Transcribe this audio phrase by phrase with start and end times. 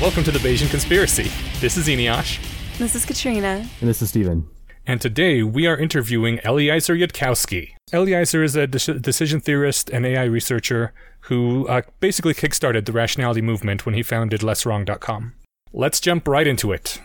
[0.00, 1.30] Welcome to the Bayesian Conspiracy.
[1.60, 2.38] This is Eneasz,
[2.78, 3.66] This is Katrina.
[3.80, 4.48] And this is Steven.
[4.86, 7.70] and today we are interviewing Eliezer Yudkowsky.
[7.92, 10.92] Eliezer is a de- decision theorist and AI researcher
[11.22, 15.34] who uh, basically kickstarted the rationality movement when he founded LessWrong.com.
[15.72, 17.00] Let's jump right into it.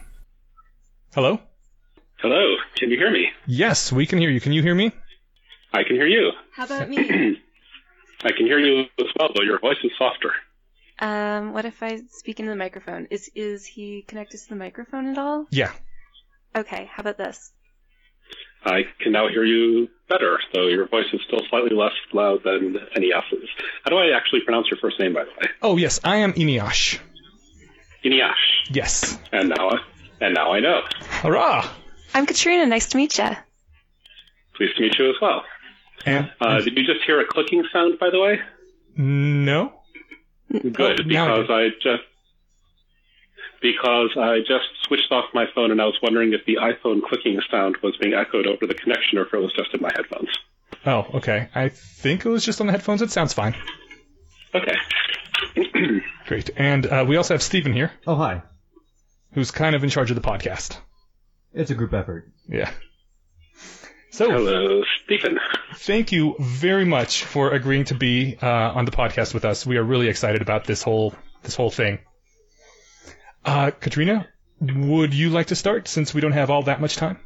[1.13, 1.39] Hello?
[2.19, 3.27] Hello, can you hear me?
[3.45, 4.39] Yes, we can hear you.
[4.39, 4.91] Can you hear me?
[5.73, 6.31] I can hear you.
[6.53, 6.97] How about me?
[8.23, 10.31] I can hear you as well, though your voice is softer.
[10.99, 13.07] Um, what if I speak into the microphone?
[13.09, 15.45] Is is he connected to the microphone at all?
[15.51, 15.71] Yeah.
[16.55, 17.51] Okay, how about this?
[18.63, 22.77] I can now hear you better, though your voice is still slightly less loud than
[22.95, 23.47] any else's.
[23.83, 25.51] How do I actually pronounce your first name, by the way?
[25.61, 26.97] Oh, yes, I am Eneasz.
[28.03, 28.33] Iniash.
[28.71, 29.19] Yes.
[29.31, 29.77] And now, I,
[30.21, 30.81] and now I know.
[31.21, 31.69] Hurrah!
[32.15, 32.65] I'm Katrina.
[32.65, 33.29] Nice to meet you.
[34.55, 35.43] Pleased to meet you as well.
[36.05, 38.39] And Uh, did you just hear a clicking sound, by the way?
[38.95, 39.73] no?
[40.61, 42.03] Good, Oh, now I because I just
[43.61, 47.39] because I just switched off my phone and I was wondering if the iPhone clicking
[47.49, 50.29] sound was being echoed over the connection or if it was just in my headphones.
[50.85, 51.49] Oh, okay.
[51.55, 53.01] I think it was just on the headphones.
[53.01, 53.55] It sounds fine.
[54.53, 54.75] Okay.
[56.27, 56.51] Great.
[56.55, 58.43] And uh, we also have Stephen here, Oh, hi.
[59.33, 60.77] who's kind of in charge of the podcast.
[61.53, 62.31] It's a group effort.
[62.47, 62.69] Yeah.
[64.15, 65.39] So, Hello, Stephen.
[65.75, 69.65] thank you very much for agreeing to be uh, on the podcast with us.
[69.65, 71.13] We are really excited about this whole
[71.43, 71.99] this whole thing.
[73.43, 74.25] Uh, Katrina,
[74.61, 77.19] would you like to start since we don't have all that much time?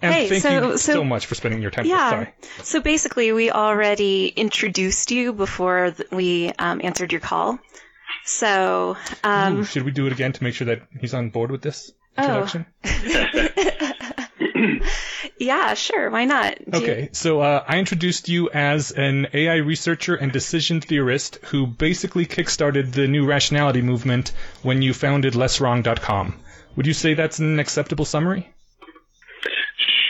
[0.00, 1.86] And Hey, thank so- you so- so much for spending your time.
[1.86, 2.10] Yeah.
[2.10, 2.34] Sorry.
[2.62, 7.58] So basically, we already introduced you before we um, answered your call.
[8.24, 11.50] So, Ooh, um, should we do it again to make sure that he's on board
[11.50, 12.48] with this Oh.
[14.66, 15.30] introduction?
[15.38, 16.10] yeah, sure.
[16.10, 16.58] Why not?
[16.58, 21.38] Do you- Okay, so uh, I introduced you as an AI researcher and decision theorist
[21.46, 24.32] who basically kickstarted the new rationality movement
[24.62, 26.40] when you founded LessWrong.com.
[26.76, 28.52] Would you say that's an acceptable summary?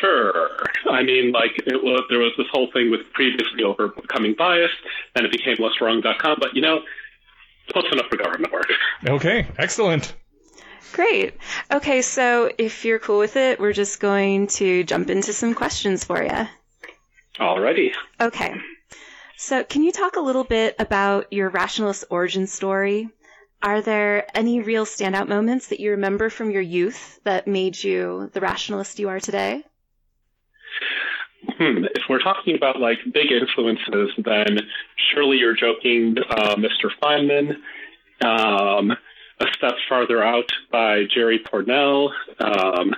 [0.00, 0.48] Sure.
[0.90, 4.70] I mean, like, it was, there was this whole thing with previously overcoming bias,
[5.14, 6.80] then it became lesswrong.com, but you know,
[7.72, 8.66] close enough for government work.
[9.06, 10.14] Okay, excellent.
[10.96, 11.34] Great.
[11.70, 16.04] Okay, so if you're cool with it, we're just going to jump into some questions
[16.04, 16.48] for you.
[17.38, 17.90] Alrighty.
[18.18, 18.54] Okay.
[19.36, 23.10] So, can you talk a little bit about your rationalist origin story?
[23.62, 28.30] Are there any real standout moments that you remember from your youth that made you
[28.32, 29.64] the rationalist you are today?
[31.58, 31.84] Hmm.
[31.94, 34.60] If we're talking about, like, big influences, then
[35.12, 36.88] surely you're joking, uh, Mr.
[37.02, 37.56] Feynman.
[38.24, 38.96] Um,
[39.40, 42.10] a step farther out by Jerry Pournelle.
[42.40, 42.94] Um,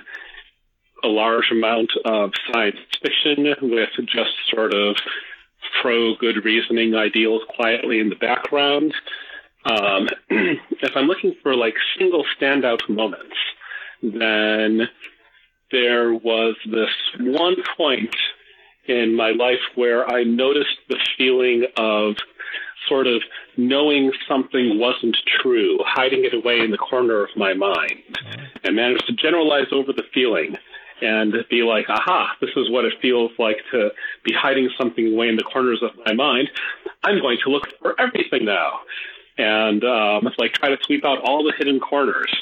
[1.03, 4.97] a large amount of science fiction with just sort of
[5.81, 8.93] pro good reasoning ideals quietly in the background.
[9.65, 13.35] Um, if I'm looking for like single standout moments,
[14.01, 14.87] then
[15.71, 16.89] there was this
[17.19, 18.15] one point
[18.87, 22.15] in my life where I noticed the feeling of
[22.87, 23.21] sort of
[23.57, 28.01] knowing something wasn't true, hiding it away in the corner of my mind,
[28.63, 30.55] and managed to generalize over the feeling
[31.01, 33.89] and be like, aha, this is what it feels like to
[34.23, 36.49] be hiding something away in the corners of my mind.
[37.03, 38.79] I'm going to look for everything now.
[39.37, 42.33] And um, it's like try to sweep out all the hidden corners,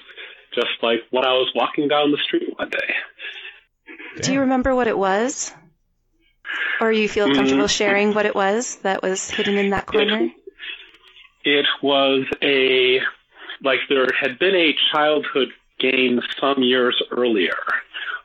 [0.56, 4.22] just like when I was walking down the street one day.
[4.22, 5.54] Do you remember what it was?
[6.80, 10.30] Or you feel comfortable sharing what it was that was hidden in that corner?
[11.44, 13.00] It was a
[13.64, 15.50] like there had been a childhood
[15.80, 17.58] game some years earlier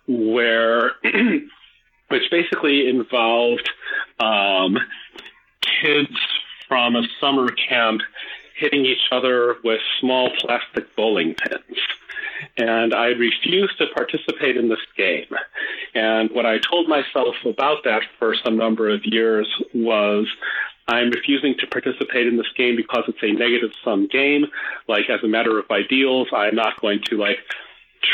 [0.07, 0.93] where
[2.09, 3.71] which basically involved
[4.21, 4.77] um,
[5.83, 6.15] kids
[6.69, 8.03] from a summer camp
[8.57, 11.79] hitting each other with small plastic bowling pins.
[12.57, 15.27] And I refused to participate in this game.
[15.95, 20.27] And what I told myself about that for some number of years was
[20.89, 24.47] I'm refusing to participate in this game because it's a negative sum game.
[24.89, 27.39] Like, as a matter of ideals, I'm not going to, like,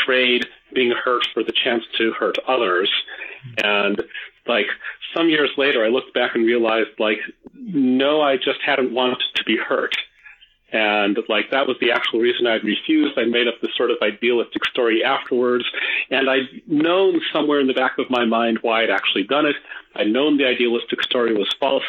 [0.05, 2.91] trade being hurt for the chance to hurt others.
[3.63, 4.01] And,
[4.47, 4.67] like,
[5.15, 7.19] some years later, I looked back and realized, like,
[7.53, 9.95] no, I just hadn't wanted to be hurt.
[10.71, 13.17] And like that was the actual reason I'd refused.
[13.17, 15.65] I made up this sort of idealistic story afterwards,
[16.11, 19.55] and I'd known somewhere in the back of my mind why I'd actually done it.
[19.95, 21.83] I'd known the idealistic story was false.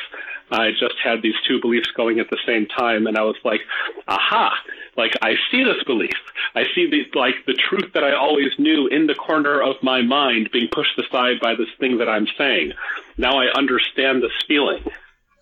[0.50, 3.60] I just had these two beliefs going at the same time, and I was like,
[4.08, 4.52] aha,
[4.96, 6.16] like I see this belief.
[6.54, 10.02] I see the like the truth that I always knew in the corner of my
[10.02, 12.72] mind being pushed aside by this thing that I'm saying.
[13.16, 14.82] Now I understand this feeling.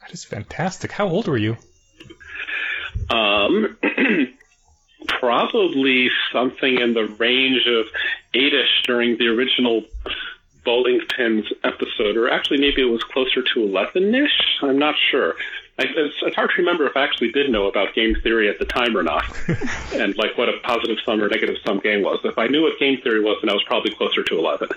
[0.01, 0.93] That is fantastic.
[0.93, 1.57] How old were you?
[3.11, 3.77] Um,
[5.09, 7.87] probably something in the range of
[8.35, 9.83] eight-ish during the original
[10.65, 14.59] bowling pins episode, or actually maybe it was closer to 11-ish.
[14.63, 15.35] I'm not sure.
[15.79, 18.59] I, it's, it's hard to remember if I actually did know about game theory at
[18.59, 19.25] the time or not,
[19.95, 22.19] and like what a positive sum or negative sum game was.
[22.25, 24.69] If I knew what game theory was, then I was probably closer to 11.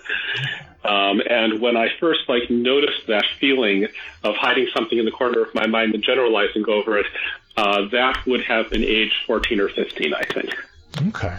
[0.83, 3.87] Um, and when I first like noticed that feeling
[4.23, 7.05] of hiding something in the corner of my mind and generalizing over it,
[7.57, 10.55] uh, that would have been age 14 or 15, I think.
[11.07, 11.37] Okay.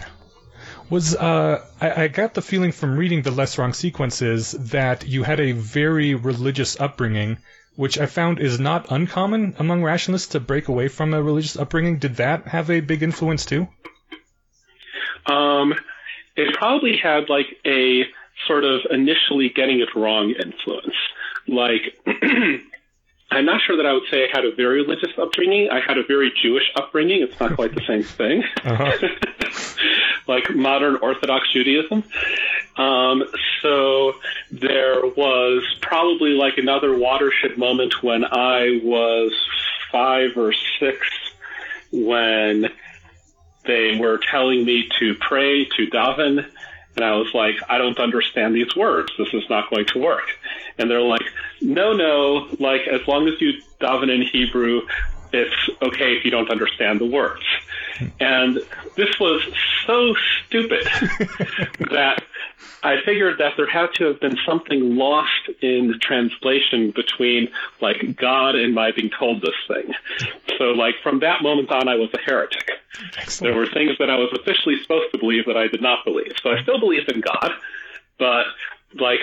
[0.89, 5.23] Was uh, I, I got the feeling from reading the less wrong sequences that you
[5.23, 7.37] had a very religious upbringing,
[7.75, 11.99] which I found is not uncommon among rationalists to break away from a religious upbringing.
[11.99, 13.67] Did that have a big influence too?
[15.25, 15.73] Um,
[16.35, 18.03] it probably had like a
[18.47, 20.95] sort of initially getting it wrong influence.
[21.47, 21.97] Like,
[23.33, 25.69] I'm not sure that I would say I had a very religious upbringing.
[25.71, 27.21] I had a very Jewish upbringing.
[27.23, 28.43] It's not quite the same thing.
[28.63, 29.07] Uh-huh.
[30.27, 32.03] like modern Orthodox Judaism.
[32.77, 33.23] Um,
[33.61, 34.13] so
[34.51, 39.33] there was probably like another watershed moment when I was
[39.91, 40.99] five or six
[41.91, 42.69] when
[43.65, 46.45] they were telling me to pray to daven.
[46.95, 49.11] And I was like, I don't understand these words.
[49.17, 50.27] This is not going to work.
[50.77, 51.25] And they're like,
[51.61, 54.81] no, no, like as long as you daven in Hebrew,
[55.31, 57.43] it's okay if you don't understand the words.
[58.19, 58.59] And
[58.95, 59.43] this was
[59.85, 60.15] so
[60.47, 60.83] stupid
[61.91, 62.23] that
[62.83, 67.49] I figured that there had to have been something lost in the translation between
[67.81, 69.93] like God and my being told this thing.
[70.57, 72.69] So like from that moment on, I was a heretic.
[73.39, 76.33] There were things that I was officially supposed to believe that I did not believe.
[76.43, 77.51] So I still believed in God,
[78.19, 78.45] but
[78.99, 79.19] like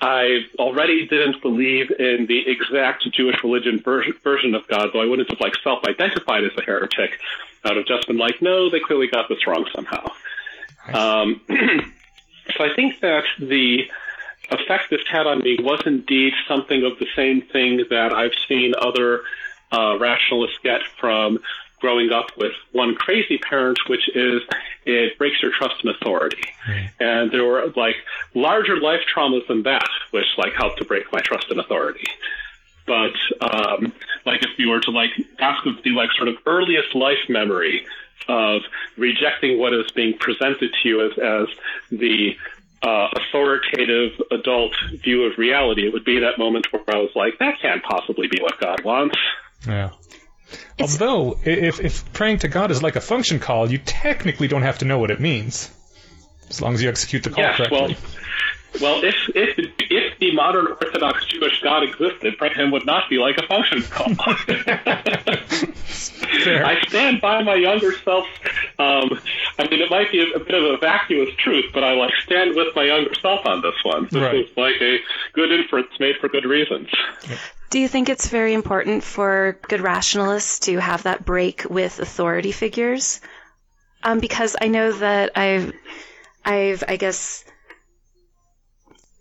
[0.00, 5.06] I already didn't believe in the exact Jewish religion ver- version of God, though I
[5.06, 7.18] wouldn't have like self-identified as a heretic.
[7.64, 10.06] I'd have just been like, no, they clearly got this wrong somehow.
[10.92, 11.40] Um,
[12.56, 13.90] so I think that the
[14.50, 18.72] effect this had on me was indeed something of the same thing that I've seen
[18.80, 19.22] other
[19.72, 21.38] uh, rationalists get from
[21.80, 24.42] growing up with one crazy parent, which is
[24.84, 26.44] it breaks your trust in authority.
[26.68, 26.90] Mm.
[27.00, 27.96] And there were like
[28.34, 32.06] larger life traumas than that, which like helped to break my trust in authority.
[32.90, 33.92] But um,
[34.26, 37.86] like if you were to like ask of the like sort of earliest life memory
[38.26, 38.62] of
[38.96, 41.46] rejecting what is being presented to you as, as
[41.96, 42.36] the
[42.82, 47.38] uh, authoritative adult view of reality, it would be that moment where I was like,
[47.38, 49.16] that can't possibly be what God wants.
[49.68, 49.90] Yeah.
[50.76, 54.62] It's, Although, if, if praying to God is like a function call, you technically don't
[54.62, 55.70] have to know what it means,
[56.48, 57.78] as long as you execute the call yes, correctly.
[57.78, 57.96] Well,
[58.80, 59.58] well, if, if
[59.90, 64.14] if the modern Orthodox Jewish God existed, him would not be like a function call.
[66.32, 68.26] I stand by my younger self.
[68.78, 69.20] Um,
[69.58, 72.12] I mean, it might be a, a, bit of a vacuous truth, but I like
[72.22, 74.04] stand with my younger self on this one.
[74.10, 74.34] This right.
[74.36, 74.98] is like a
[75.32, 76.88] good inference made for good reasons.
[77.70, 82.52] Do you think it's very important for good rationalists to have that break with authority
[82.52, 83.20] figures?
[84.02, 85.72] Um, because I know that I've,
[86.44, 87.44] I've, I guess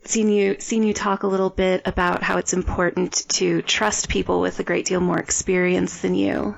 [0.09, 4.41] seen you seen you talk a little bit about how it's important to trust people
[4.41, 6.55] with a great deal more experience than you,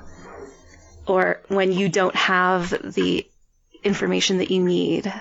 [1.06, 3.26] or when you don't have the
[3.84, 5.12] information that you need.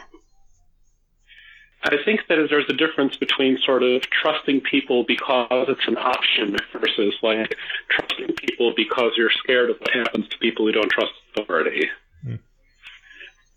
[1.83, 6.55] I think that there's a difference between sort of trusting people because it's an option
[6.71, 7.55] versus like
[7.89, 11.89] trusting people because you're scared of what happens to people who don't trust authority.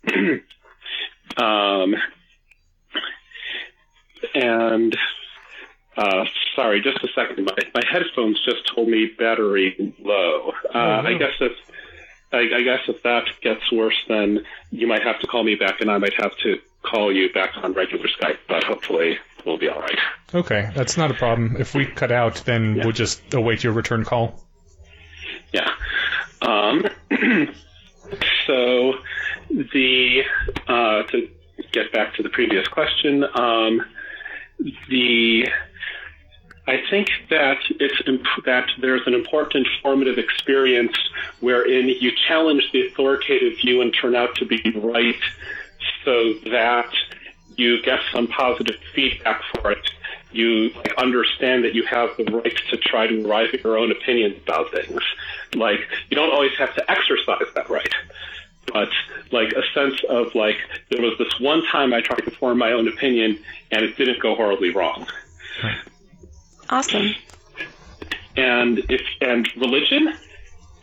[0.07, 0.41] Mm.
[1.37, 1.95] um,
[4.45, 4.95] and
[5.97, 6.25] uh,
[6.55, 7.45] sorry, just a second.
[7.45, 10.51] My, my headphones just told me battery low.
[10.73, 11.09] Uh, no.
[11.09, 11.53] I guess if
[12.33, 14.39] I, I, guess if that gets worse, then
[14.71, 17.51] you might have to call me back, and I might have to call you back
[17.57, 18.37] on regular Skype.
[18.47, 19.99] But hopefully, we'll be all right.
[20.33, 21.55] Okay, that's not a problem.
[21.57, 22.83] If we cut out, then yeah.
[22.83, 24.43] we'll just await your return call.
[25.53, 25.69] Yeah.
[26.41, 26.83] Um,
[28.47, 28.93] so
[29.49, 30.23] the
[30.67, 31.29] uh, to
[31.71, 33.23] get back to the previous question.
[33.23, 33.81] Um,
[34.89, 35.47] the
[36.67, 40.97] I think that it's imp- that there's an important formative experience
[41.39, 45.19] wherein you challenge the authoritative view and turn out to be right,
[46.03, 46.91] so that
[47.55, 49.91] you get some positive feedback for it.
[50.31, 54.37] You understand that you have the right to try to arrive at your own opinions
[54.41, 55.01] about things.
[55.53, 57.93] Like you don't always have to exercise that right
[58.71, 58.89] but
[59.31, 60.57] like a sense of like
[60.89, 63.39] there was this one time I tried to form my own opinion
[63.71, 65.07] and it didn't go horribly wrong.
[66.69, 67.13] Awesome.
[68.35, 70.13] And if and religion,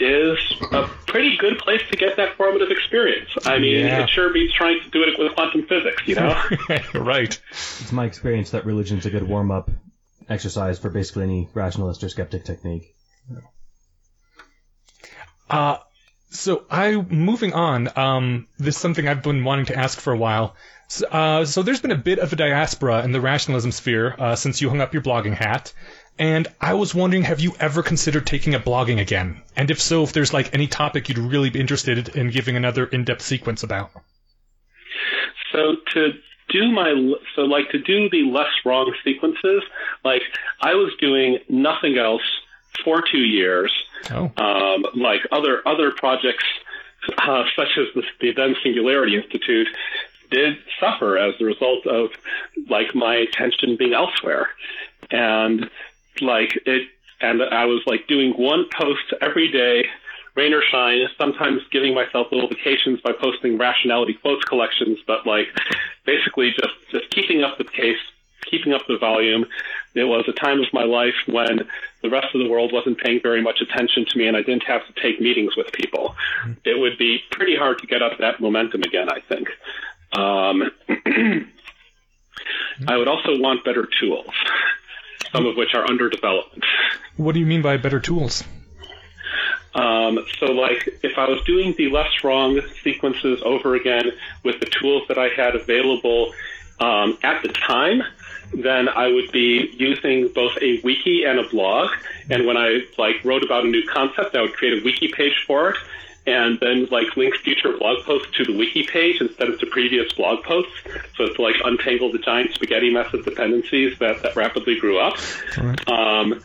[0.03, 0.39] is
[0.73, 3.29] a pretty good place to get that formative experience.
[3.45, 4.03] I mean, Yeah.
[4.03, 6.43] it sure beats trying to do it with quantum physics, you know?
[6.95, 7.39] right.
[7.51, 9.71] It's my experience that religion's a good warm up
[10.29, 12.95] exercise for basically any rationalist or skeptic technique.
[15.49, 15.77] Uh,
[16.33, 17.89] so I moving on.
[17.97, 20.57] Um, this is something I've been wanting to ask for a while.
[20.89, 24.37] So, uh, so there's been a bit of a diaspora in the rationalism sphere uh,
[24.37, 25.73] since you hung up your blogging hat,
[26.19, 29.43] and I was wondering, have you ever considered taking up blogging again?
[29.57, 32.85] And if so, if there's like any topic you'd really be interested in giving another
[32.85, 33.91] in-depth sequence about.
[35.53, 36.13] So to
[36.51, 39.63] do my so like to do the less wrong sequences,
[40.05, 40.23] like
[40.61, 42.23] I was doing nothing else
[42.85, 43.73] for two years.
[44.11, 46.45] Oh, Um, like other other projects,
[47.19, 49.69] uh, such as the, the then Singularity Institute,
[50.31, 52.11] did suffer as a result of
[52.69, 54.49] like my attention being elsewhere,
[55.11, 55.71] and
[56.21, 56.89] like it,
[57.21, 59.89] and I was like doing one post every day,
[60.35, 61.07] rain or shine.
[61.19, 65.49] Sometimes giving myself little vacations by posting rationality quotes collections, but like
[66.05, 67.99] basically just just keeping up the pace,
[68.43, 69.47] keeping up the volume.
[69.95, 71.69] It was a time of my life when
[72.03, 74.65] the rest of the world wasn't paying very much attention to me and I didn't
[74.65, 76.15] have to take meetings with people.
[76.65, 79.49] It would be pretty hard to get up that momentum again, I think.
[80.13, 80.71] Um,
[82.89, 84.33] I would also want better tools,
[85.31, 86.65] some of which are under development.
[87.17, 88.45] what do you mean by better tools?
[89.75, 94.13] Um, so, like, if I was doing the less wrong sequences over again
[94.45, 96.35] with the tools that I had available
[96.83, 98.03] um, at the time,
[98.53, 101.91] then I would be using both a wiki and a blog.
[102.29, 105.45] And when I like wrote about a new concept, I would create a wiki page
[105.47, 105.77] for it,
[106.27, 110.13] and then like link future blog posts to the wiki page instead of to previous
[110.13, 110.73] blog posts.
[111.17, 115.17] So it's like untangle the giant spaghetti mess of dependencies that, that rapidly grew up.
[115.89, 116.43] Um,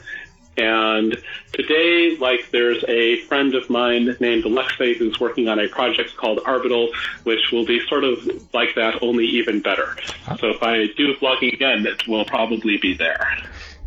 [0.57, 1.15] and
[1.53, 6.39] today, like, there's a friend of mine named Alexei who's working on a project called
[6.39, 6.89] Arbital,
[7.23, 9.95] which will be sort of like that, only even better.
[10.39, 13.37] So if I do blogging again, it will probably be there.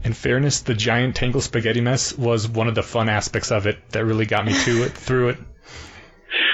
[0.05, 3.91] In fairness, the giant tangle spaghetti mess was one of the fun aspects of it
[3.91, 5.39] that really got me to it through it.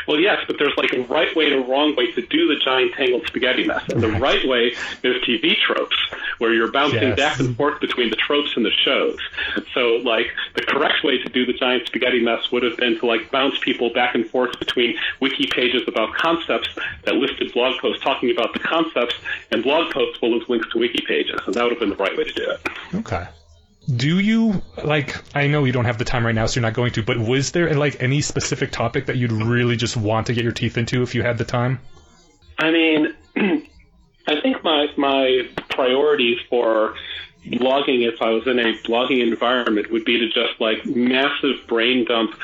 [0.08, 2.60] Well, yes, but there's like a right way and a wrong way to do the
[2.64, 3.88] giant tangled spaghetti mess.
[3.88, 5.96] And the right way is TV tropes,
[6.38, 7.16] where you're bouncing Yes.
[7.16, 9.18] back and forth between the tropes and the shows.
[9.74, 13.06] So, like, the correct way to do the giant spaghetti mess would have been to,
[13.06, 16.68] like, bounce people back and forth between wiki pages about concepts
[17.04, 19.14] that listed blog posts talking about the concepts
[19.50, 21.40] and blog posts full of links to wiki pages.
[21.46, 22.60] And that would have been the right way to do it.
[22.94, 23.26] Okay.
[23.94, 25.14] Do you like?
[25.36, 27.04] I know you don't have the time right now, so you're not going to.
[27.04, 30.52] But was there like any specific topic that you'd really just want to get your
[30.52, 31.78] teeth into if you had the time?
[32.58, 33.14] I mean,
[34.26, 36.96] I think my my priority for
[37.44, 42.04] blogging, if I was in a blogging environment, would be to just like massive brain
[42.04, 42.34] dump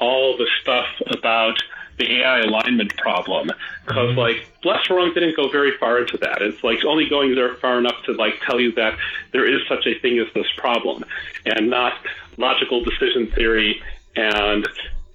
[0.00, 1.58] all the stuff about
[1.98, 3.50] the AI alignment problem.
[3.86, 4.18] Because mm-hmm.
[4.18, 6.42] like Less Wrong didn't go very far into that.
[6.42, 8.98] It's like only going there far enough to like tell you that
[9.32, 11.04] there is such a thing as this problem,
[11.44, 11.94] and not
[12.36, 13.82] logical decision theory
[14.16, 14.66] and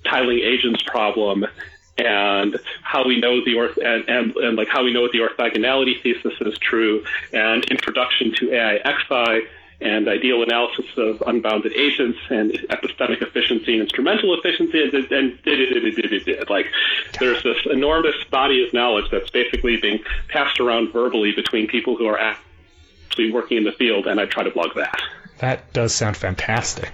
[0.06, 1.46] tiling agents problem
[1.98, 6.02] and how we know the orth and, and, and like how we know the orthogonality
[6.02, 9.48] thesis is true and introduction to AIXI
[9.82, 16.50] and ideal analysis of unbounded agents and epistemic efficiency and instrumental efficiency and, and, and
[16.50, 16.66] like
[17.20, 22.08] there's this enormous body of knowledge that's basically being passed around verbally between people who
[22.08, 25.00] are actually working in the field and I try to blog that.
[25.40, 26.92] That does sound fantastic.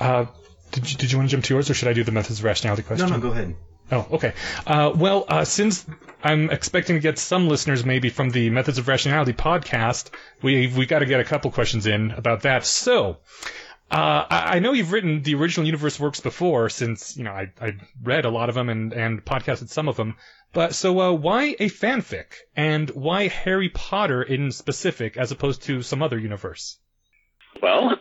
[0.00, 0.24] Uh,
[0.70, 2.38] did you, did you want to jump to yours, or should I do the methods
[2.38, 3.08] of rationality question?
[3.08, 3.56] No, no, go ahead.
[3.92, 4.34] Oh, okay.
[4.66, 5.84] Uh, well, uh, since
[6.22, 10.10] I'm expecting to get some listeners maybe from the Methods of Rationality podcast,
[10.42, 12.64] we we got to get a couple questions in about that.
[12.64, 13.18] So,
[13.90, 17.52] uh, I, I know you've written the original universe works before, since you know I
[17.60, 20.16] I read a lot of them and and podcasted some of them.
[20.52, 25.82] But so, uh, why a fanfic, and why Harry Potter in specific, as opposed to
[25.82, 26.78] some other universe?
[27.60, 27.98] Well,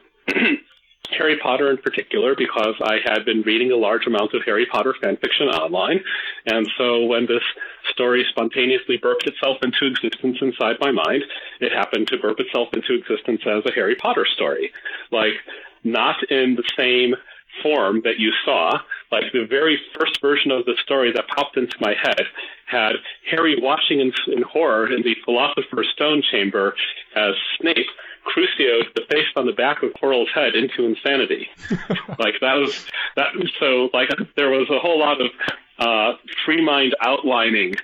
[1.19, 4.95] Harry Potter in particular, because I had been reading a large amount of Harry Potter
[5.01, 5.99] fan fiction online,
[6.47, 7.43] and so when this
[7.91, 11.23] story spontaneously burped itself into existence inside my mind,
[11.59, 14.71] it happened to burp itself into existence as a Harry Potter story.
[15.11, 15.33] Like,
[15.83, 17.15] not in the same
[17.61, 18.79] form that you saw.
[19.11, 22.21] Like the very first version of the story that popped into my head
[22.65, 22.93] had
[23.29, 26.75] Harry watching in, in horror in the Philosopher's Stone chamber
[27.15, 27.87] as Snape
[28.25, 31.47] crucioed the face on the back of Quirrell's head into insanity.
[32.19, 32.85] like that was
[33.15, 33.27] that.
[33.59, 35.27] So like there was a whole lot of
[35.79, 37.75] uh, free mind outlining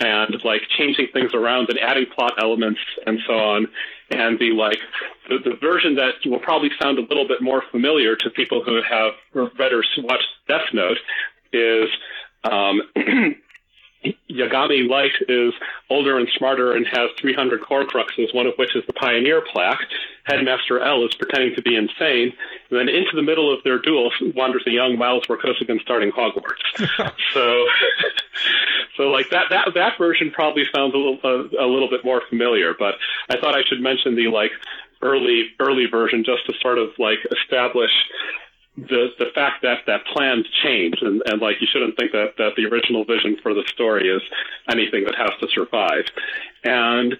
[0.00, 3.68] and like changing things around and adding plot elements and so on.
[4.10, 4.78] And the like
[5.28, 8.80] the, the version that will probably sound a little bit more familiar to people who
[8.82, 10.98] have read or watched Death Note
[11.52, 11.88] is
[12.44, 12.80] um,
[14.30, 15.52] Yagami Light is
[15.90, 19.80] older and smarter and has 300 Horcruxes, one of which is the Pioneer plaque.
[20.24, 22.32] Headmaster L is pretending to be insane.
[22.70, 27.12] And then into the middle of their duel wanders a young Miles Vorkosigan starting Hogwarts.
[27.34, 27.66] so,
[28.96, 32.22] so like that, that, that version probably sounds a little, a, a little bit more
[32.28, 32.94] familiar, but
[33.28, 34.52] I thought I should mention the like
[35.02, 37.92] early, early version just to sort of like establish
[38.76, 42.52] the the fact that that plans change and, and like you shouldn't think that that
[42.56, 44.22] the original vision for the story is
[44.70, 46.04] anything that has to survive.
[46.64, 47.16] And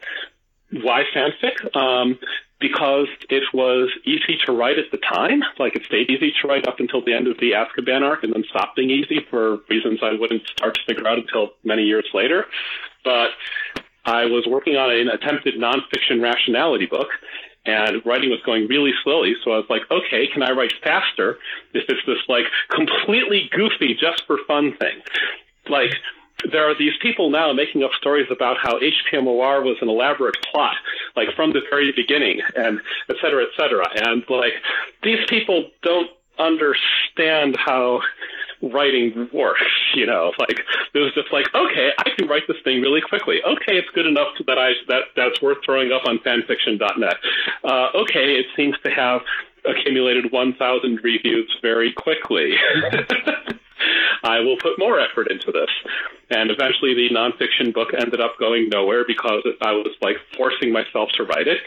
[0.73, 1.77] why fanfic?
[1.77, 2.19] Um,
[2.61, 5.43] because it was easy to write at the time.
[5.59, 8.33] Like it stayed easy to write up until the end of the Azkaban arc and
[8.33, 12.07] then stopped being easy for reasons I wouldn't start to figure out until many years
[12.13, 12.45] later.
[13.03, 13.31] But
[14.05, 17.09] I was working on an attempted nonfiction rationality book
[17.71, 19.35] and writing was going really slowly.
[19.45, 21.39] So I was like, okay, can I write faster
[21.73, 25.01] if it's this like completely goofy, just for fun thing?
[25.69, 25.93] Like,
[26.51, 30.77] there are these people now making up stories about how HPMOR was an elaborate plot,
[31.15, 33.87] like from the very beginning, and et cetera, et cetera.
[33.95, 34.55] And like,
[35.03, 38.01] these people don't understand how
[38.63, 39.63] writing works,
[39.95, 40.61] you know, like
[40.95, 43.41] it was just like, okay, I can write this thing really quickly.
[43.43, 47.17] Okay, it's good enough that I that that's worth throwing up on fanfiction.net.
[47.65, 49.23] Uh, okay, it seems to have
[49.67, 52.55] accumulated 1,000 reviews very quickly.
[54.23, 55.71] I will put more effort into this.
[56.31, 61.11] And eventually the nonfiction book ended up going nowhere because I was like forcing myself
[61.17, 61.59] to write it.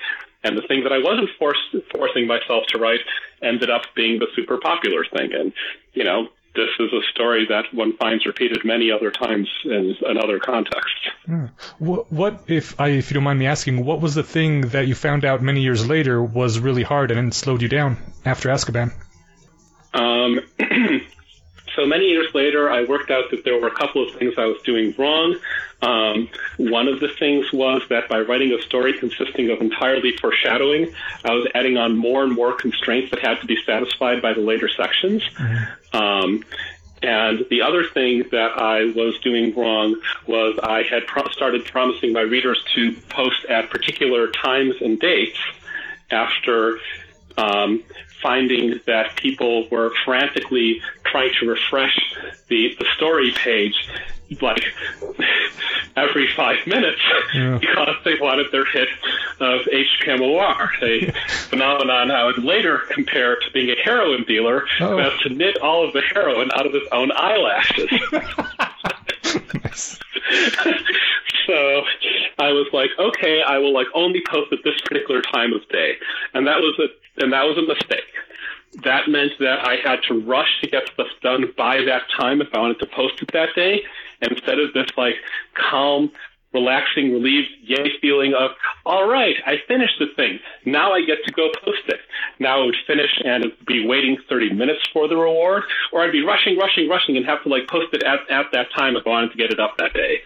[0.43, 2.99] And the thing that I wasn't forced, forcing myself to write
[3.41, 5.33] ended up being the super popular thing.
[5.33, 5.53] And,
[5.93, 10.17] you know, this is a story that one finds repeated many other times in, in
[10.17, 11.07] other contexts.
[11.25, 11.45] Hmm.
[11.79, 14.87] What, what, if I, if you don't mind me asking, what was the thing that
[14.87, 18.49] you found out many years later was really hard and then slowed you down after
[18.49, 18.93] Azkaban?
[19.93, 20.41] Um,
[21.75, 24.45] so many years later, I worked out that there were a couple of things I
[24.45, 25.37] was doing wrong.
[25.81, 30.93] Um, one of the things was that by writing a story consisting of entirely foreshadowing,
[31.25, 34.41] I was adding on more and more constraints that had to be satisfied by the
[34.41, 35.23] later sections.
[35.23, 35.97] Mm-hmm.
[35.97, 36.43] Um,
[37.01, 42.13] and the other thing that I was doing wrong was I had pro- started promising
[42.13, 45.37] my readers to post at particular times and dates
[46.09, 46.79] after
[47.37, 47.83] um,
[48.21, 50.81] finding that people were frantically
[51.13, 51.95] trying to refresh
[52.47, 53.87] the, the story page
[54.41, 54.63] like
[55.95, 56.99] every five minutes
[57.35, 57.59] yeah.
[57.59, 58.89] because they wanted their hit
[59.39, 61.11] of HPMOR, a
[61.49, 64.89] phenomenon I would later compare to being a heroin dealer oh.
[64.89, 67.89] who has to knit all of the heroin out of his own eyelashes.
[71.45, 71.83] so
[72.39, 75.97] I was like, okay, I will like only post at this particular time of day,
[76.33, 76.87] and that was a
[77.23, 78.01] and that was a mistake.
[78.83, 82.47] That meant that I had to rush to get stuff done by that time if
[82.53, 83.83] I wanted to post it that day,
[84.21, 85.15] instead of this like
[85.53, 86.11] calm,
[86.53, 88.51] relaxing, relieved, yay feeling of,
[88.85, 90.39] all right, I finished the thing.
[90.65, 91.99] Now I get to go post it.
[92.39, 96.23] Now I would finish and be waiting 30 minutes for the reward, or I'd be
[96.23, 99.09] rushing, rushing, rushing and have to like post it at, at that time if I
[99.09, 100.21] wanted to get it up that day.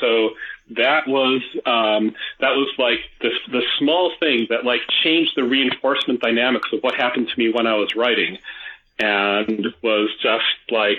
[0.00, 0.30] So
[0.70, 6.20] that was, um, that was like the, the small thing that like changed the reinforcement
[6.20, 8.38] dynamics of what happened to me when I was writing
[8.98, 10.98] and was just like,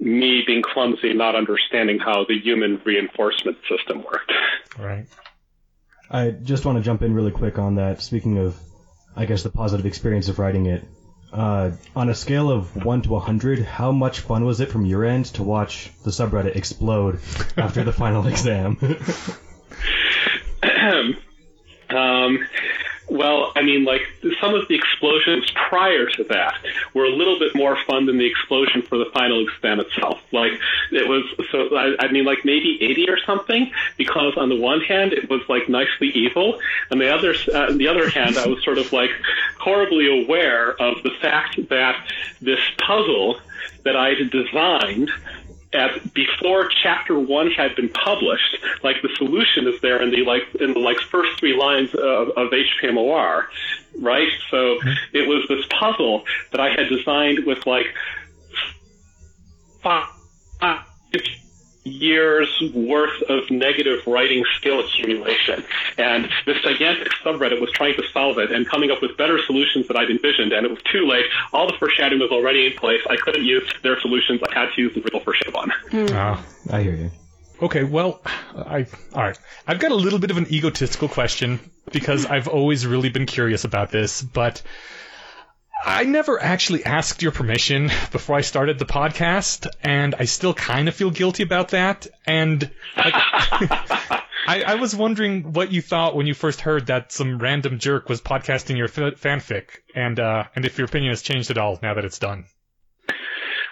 [0.00, 4.32] me being clumsy, not understanding how the human reinforcement system worked.
[4.76, 5.06] Right.
[6.10, 8.02] I just want to jump in really quick on that.
[8.02, 8.58] Speaking of,
[9.14, 10.84] I guess, the positive experience of writing it,
[11.32, 15.04] uh, on a scale of 1 to 100, how much fun was it from your
[15.04, 17.20] end to watch the subreddit explode
[17.56, 18.76] after the final exam?
[21.90, 22.38] um,
[23.12, 24.02] well, I mean, like
[24.40, 26.54] some of the explosions prior to that
[26.94, 30.20] were a little bit more fun than the explosion for the final exam itself.
[30.32, 30.52] Like
[30.90, 34.80] it was, so I, I mean, like maybe 80 or something, because on the one
[34.80, 36.58] hand it was like nicely evil,
[36.90, 39.10] and the other, uh, on the other hand, I was sort of like
[39.58, 42.06] horribly aware of the fact that
[42.40, 43.38] this puzzle
[43.84, 45.10] that I had designed
[45.74, 50.42] at before chapter one had been published, like the solution is there in the like
[50.60, 53.46] in the like first three lines of, of HPMOR,
[54.00, 54.28] right?
[54.50, 55.16] So mm-hmm.
[55.16, 57.86] it was this puzzle that I had designed with like
[59.82, 60.08] five
[61.84, 65.64] years worth of negative writing skill accumulation.
[66.02, 69.86] And this gigantic subreddit was trying to solve it and coming up with better solutions
[69.88, 70.52] that I'd envisioned.
[70.52, 71.26] And it was too late.
[71.52, 73.00] All the foreshadowing was already in place.
[73.08, 74.40] I couldn't use their solutions.
[74.42, 75.72] I had to use the real foreshadow one.
[75.90, 76.10] Mm.
[76.10, 77.10] Oh, I hear you.
[77.62, 78.20] Okay, well,
[78.56, 79.38] I all right.
[79.68, 81.60] I've got a little bit of an egotistical question
[81.92, 84.62] because I've always really been curious about this, but
[85.84, 90.88] I never actually asked your permission before I started the podcast, and I still kind
[90.88, 92.06] of feel guilty about that.
[92.26, 93.14] And like,
[94.46, 98.08] I, I, was wondering what you thought when you first heard that some random jerk
[98.08, 101.78] was podcasting your f- fanfic, and uh, and if your opinion has changed at all
[101.82, 102.46] now that it's done.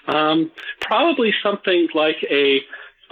[0.06, 2.60] Um, probably something like a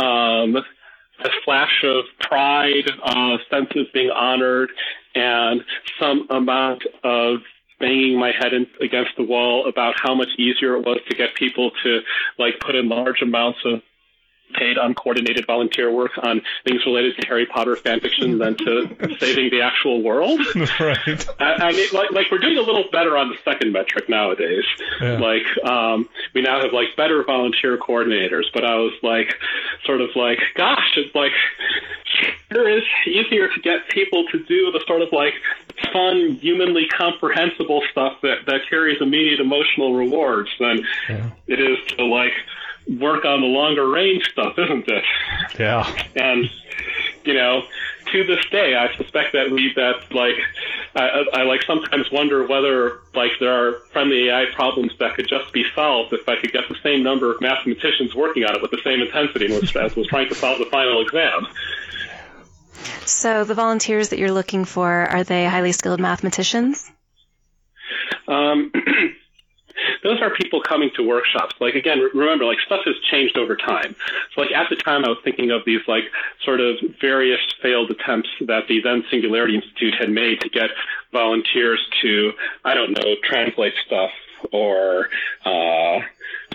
[0.02, 4.70] um, a flash of pride, uh, sense of being honored,
[5.14, 5.62] and
[6.00, 7.38] some amount of
[7.80, 11.34] banging my head in, against the wall about how much easier it was to get
[11.34, 12.00] people to
[12.38, 13.82] like put in large amounts of
[14.54, 19.50] paid uncoordinated volunteer work on things related to Harry Potter fan fanfiction than to saving
[19.50, 20.40] the actual world.
[20.78, 21.26] Right.
[21.40, 24.64] I, I, mean, like, like we're doing a little better on the second metric nowadays.
[25.00, 25.18] Yeah.
[25.18, 29.34] Like, um, we now have like better volunteer coordinators, but I was like,
[29.84, 31.32] sort of like, gosh, it's like,
[32.50, 35.34] it is easier to get people to do the sort of like
[35.92, 41.30] fun, humanly comprehensible stuff that, that carries immediate emotional rewards than yeah.
[41.46, 42.32] it is to like
[42.88, 45.05] work on the longer range stuff, isn't it?
[45.59, 46.05] Yeah.
[46.16, 46.51] And
[47.24, 47.62] you know,
[48.12, 50.37] to this day, I suspect that we that like
[50.94, 55.53] I, I like sometimes wonder whether like there are friendly AI problems that could just
[55.53, 58.70] be solved if I could get the same number of mathematicians working on it with
[58.70, 61.46] the same intensity as was trying to solve the final exam.
[63.05, 66.90] So the volunteers that you're looking for are they highly skilled mathematicians?
[68.27, 68.72] Um,
[70.03, 71.55] those are people coming to workshops.
[71.61, 73.94] Like again, remember, like stuff has changed over time.
[74.35, 76.05] So like at the time, I was thinking of these like
[76.44, 80.70] sort of various failed attempts that the then Singularity Institute had made to get
[81.12, 82.33] volunteers to,
[82.64, 84.11] I don't know, translate stuff
[84.53, 85.09] or
[85.44, 86.01] uh,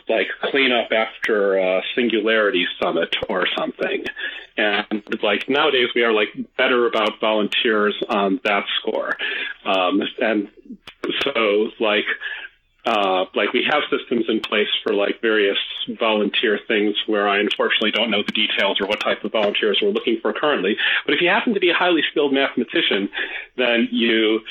[0.08, 4.06] like clean up after a Singularity Summit or something.
[4.58, 9.18] And like nowadays, we are like better about volunteers on that score.
[9.66, 10.50] Um, and
[11.22, 12.06] so like
[12.86, 15.58] uh, like we have systems in place for like various
[16.00, 19.92] volunteer things where I unfortunately don't know the details or what type of volunteers we're
[19.92, 20.76] looking for currently.
[21.06, 23.10] But if you happen to be a highly skilled mathematician,
[23.56, 24.42] then you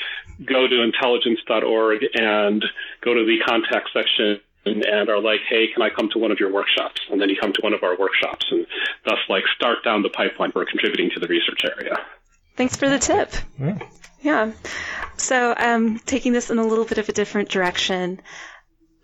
[0.45, 2.65] go to intelligence.org and
[3.01, 6.39] go to the contact section and are like, hey, can I come to one of
[6.39, 7.01] your workshops?
[7.11, 8.65] And then you come to one of our workshops and
[9.05, 11.97] thus like start down the pipeline for contributing to the research area.
[12.55, 13.33] Thanks for the tip.
[13.59, 13.79] Yeah.
[14.21, 14.51] yeah.
[15.17, 18.21] So, um, taking this in a little bit of a different direction,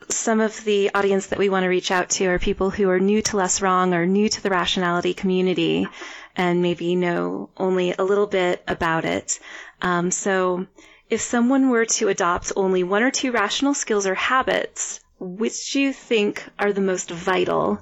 [0.09, 2.99] some of the audience that we want to reach out to are people who are
[2.99, 5.87] new to Less Wrong or new to the rationality community
[6.35, 9.39] and maybe know only a little bit about it.
[9.81, 10.67] Um, so,
[11.09, 15.81] if someone were to adopt only one or two rational skills or habits, which do
[15.81, 17.79] you think are the most vital?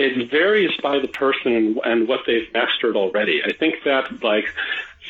[0.00, 3.42] It varies by the person and what they've mastered already.
[3.44, 4.46] I think that, like,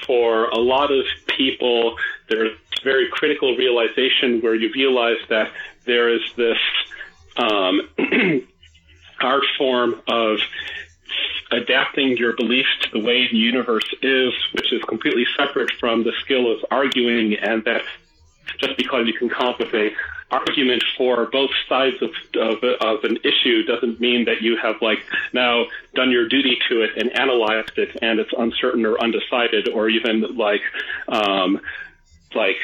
[0.04, 1.04] for a lot of
[1.36, 1.96] people,
[2.28, 5.52] there's very critical realization where you realize that
[5.84, 6.58] there is this
[7.36, 7.88] um,
[9.20, 10.38] art form of
[11.52, 16.12] adapting your beliefs to the way the universe is, which is completely separate from the
[16.20, 17.82] skill of arguing, and that
[18.60, 19.90] just because you can come up with a
[20.30, 25.00] argument for both sides of, of, of an issue doesn't mean that you have like
[25.32, 29.88] now done your duty to it and analyzed it and it's uncertain or undecided or
[29.88, 30.62] even like
[31.08, 31.60] um,
[32.34, 32.58] like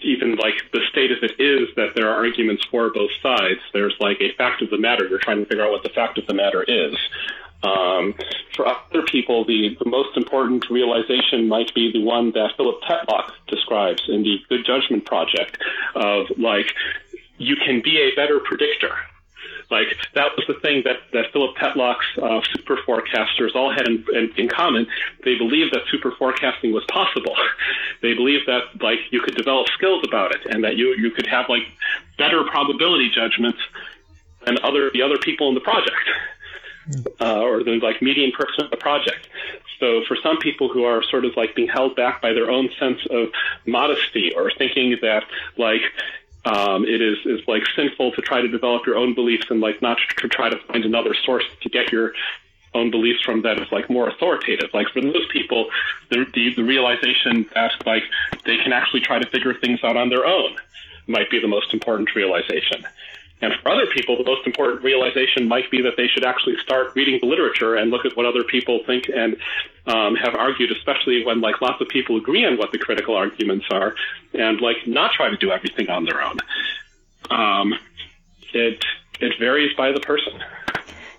[0.00, 3.60] even like the state of it is that there are arguments for both sides.
[3.72, 5.06] There's like a fact of the matter.
[5.06, 6.96] You're trying to figure out what the fact of the matter is.
[7.64, 8.14] Um,
[8.54, 13.32] for other people, the, the most important realization might be the one that Philip Tetlock
[13.48, 15.58] describes in the Good Judgment Project
[15.94, 16.74] of like,
[17.38, 18.94] you can be a better predictor.
[19.70, 24.04] Like that was the thing that, that Philip Tetlock's uh, super forecasters all had in,
[24.12, 24.86] in, in common.
[25.24, 27.34] They believed that super forecasting was possible.
[28.02, 31.26] they believed that like you could develop skills about it and that you you could
[31.26, 31.62] have like
[32.18, 33.58] better probability judgments
[34.44, 35.96] than other the other people in the project
[37.20, 39.28] uh, or the like median person of the project.
[39.80, 42.70] So for some people who are sort of like being held back by their own
[42.78, 43.28] sense of
[43.66, 45.24] modesty or thinking that
[45.58, 45.82] like
[46.44, 49.80] um, it is is like sinful to try to develop your own beliefs and like
[49.80, 52.12] not to try to find another source to get your
[52.74, 54.70] own beliefs from that is like more authoritative.
[54.74, 55.70] Like for those people,
[56.10, 58.02] the, the, the realization that like
[58.44, 60.56] they can actually try to figure things out on their own
[61.06, 62.84] might be the most important realization.
[63.40, 66.94] And for other people, the most important realization might be that they should actually start
[66.94, 69.36] reading the literature and look at what other people think and
[69.86, 73.66] um, have argued, especially when like lots of people agree on what the critical arguments
[73.70, 73.94] are,
[74.32, 76.38] and like not try to do everything on their own.
[77.30, 77.74] Um,
[78.52, 78.82] it
[79.20, 80.32] it varies by the person.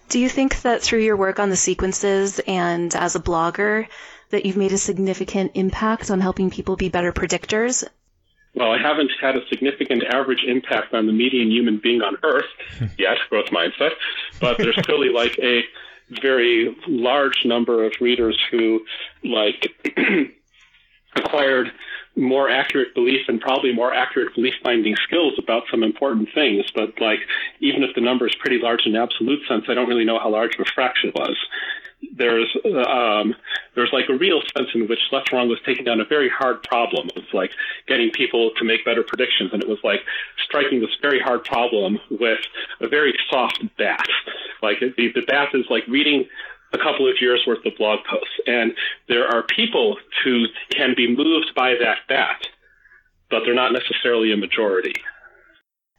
[0.10, 3.88] Do you think that through your work on the sequences and as a blogger,
[4.30, 7.84] that you've made a significant impact on helping people be better predictors?
[8.56, 12.46] Well, I haven't had a significant average impact on the median human being on Earth
[12.98, 13.92] yet, growth mindset,
[14.40, 15.64] but there's clearly like a
[16.22, 18.86] very large number of readers who
[19.24, 19.72] like
[21.16, 21.72] acquired
[22.16, 26.66] more accurate belief and probably more accurate belief finding skills about some important things.
[26.74, 27.20] But like,
[27.60, 30.30] even if the number is pretty large in absolute sense, I don't really know how
[30.30, 31.36] large of a fraction it was.
[32.16, 33.36] There's um,
[33.76, 36.64] there's like a real sense in which Less Wrong was taking on a very hard
[36.64, 37.52] problem of like
[37.88, 40.02] getting people to make better predictions, and it was like
[40.44, 42.40] striking this very hard problem with
[42.82, 44.08] a very soft bat.
[44.62, 46.26] Like the, the bat is like reading
[46.76, 48.34] a couple of years worth of blog posts.
[48.46, 48.74] And
[49.08, 52.48] there are people who can be moved by that bat,
[53.30, 54.94] but they're not necessarily a majority.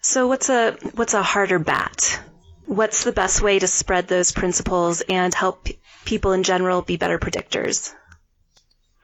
[0.03, 2.21] So what's a what's a harder bat?
[2.66, 5.68] What's the best way to spread those principles and help
[6.05, 7.94] people in general be better predictors?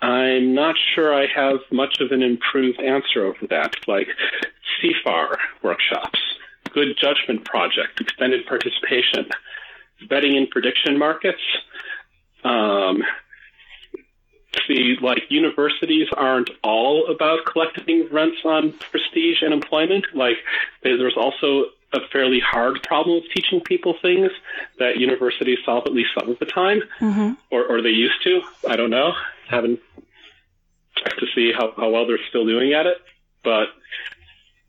[0.01, 3.75] I'm not sure I have much of an improved answer over that.
[3.87, 4.09] Like
[4.83, 6.18] CFAR workshops,
[6.72, 9.31] good judgment project, extended participation,
[10.09, 11.42] betting in prediction markets.
[12.42, 13.05] Um,
[14.66, 20.07] see, like universities aren't all about collecting rents on prestige and employment.
[20.14, 20.37] Like
[20.83, 24.31] there's also a fairly hard problem of teaching people things
[24.79, 27.33] that universities solve at least some of the time, mm-hmm.
[27.51, 28.43] or, or they used to.
[28.69, 29.13] I don't know.
[29.49, 29.81] Haven't
[30.97, 32.97] checked to see how, how well they're still doing at it.
[33.45, 33.69] But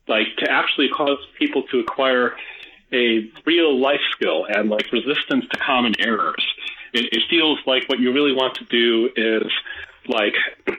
[0.08, 2.36] like to actually cause people to acquire
[2.92, 6.44] a real life skill and like resistance to common errors.
[6.92, 9.50] It, it feels like what you really want to do is
[10.06, 10.34] like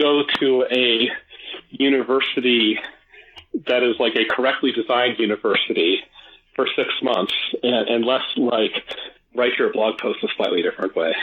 [0.00, 1.10] go to a
[1.70, 2.78] university
[3.66, 5.98] that is like a correctly designed university
[6.54, 8.72] for six months and, and less like
[9.34, 11.14] write your blog post a slightly different way.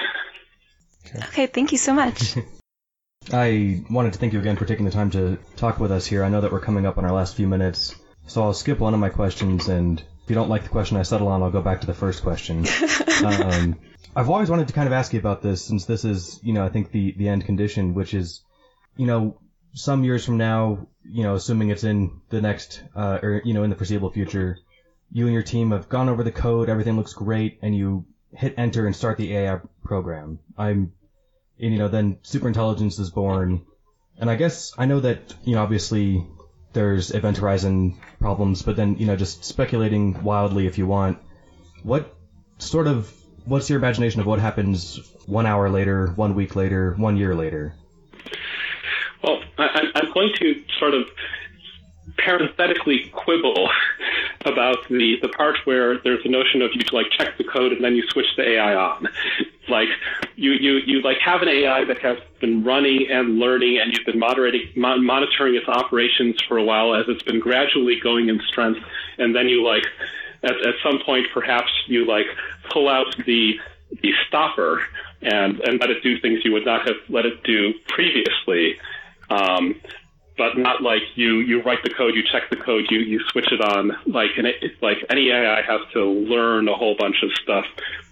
[1.15, 2.35] Okay, thank you so much.
[3.33, 6.23] I wanted to thank you again for taking the time to talk with us here.
[6.23, 7.95] I know that we're coming up on our last few minutes.
[8.27, 11.01] So I'll skip one of my questions, and if you don't like the question I
[11.01, 12.65] settle on, I'll go back to the first question.
[13.25, 13.79] um,
[14.15, 16.63] I've always wanted to kind of ask you about this, since this is, you know,
[16.63, 18.41] I think the the end condition, which is,
[18.97, 19.39] you know,
[19.73, 23.63] some years from now, you know, assuming it's in the next, uh, or you know,
[23.63, 24.57] in the foreseeable future,
[25.11, 28.53] you and your team have gone over the code, everything looks great, and you hit
[28.57, 30.39] enter and start the AI program.
[30.57, 30.93] I'm,
[31.59, 33.65] and, you know, then superintelligence is born,
[34.17, 36.25] and I guess I know that, you know, obviously
[36.73, 41.17] there's Event Horizon problems, but then, you know, just speculating wildly if you want,
[41.83, 42.15] what
[42.59, 43.11] sort of,
[43.45, 47.73] what's your imagination of what happens one hour later, one week later, one year later?
[49.99, 51.07] I'm going to sort of
[52.17, 53.69] parenthetically quibble
[54.45, 57.71] about the, the part where there's a notion of you to like check the code
[57.71, 59.07] and then you switch the AI on.
[59.67, 59.89] Like
[60.35, 64.05] you, you, you like have an AI that has been running and learning and you've
[64.05, 68.39] been moderating, mo- monitoring its operations for a while as it's been gradually going in
[68.47, 68.79] strength.
[69.17, 69.85] And then you like,
[70.43, 72.25] at, at some point, perhaps you like
[72.71, 73.59] pull out the,
[74.01, 74.81] the stopper
[75.21, 78.79] and, and let it do things you would not have let it do previously.
[79.29, 79.75] Um,
[80.37, 83.51] but not like you you write the code, you check the code, you you switch
[83.51, 83.91] it on.
[84.05, 87.65] Like and it, like any AI has to learn a whole bunch of stuff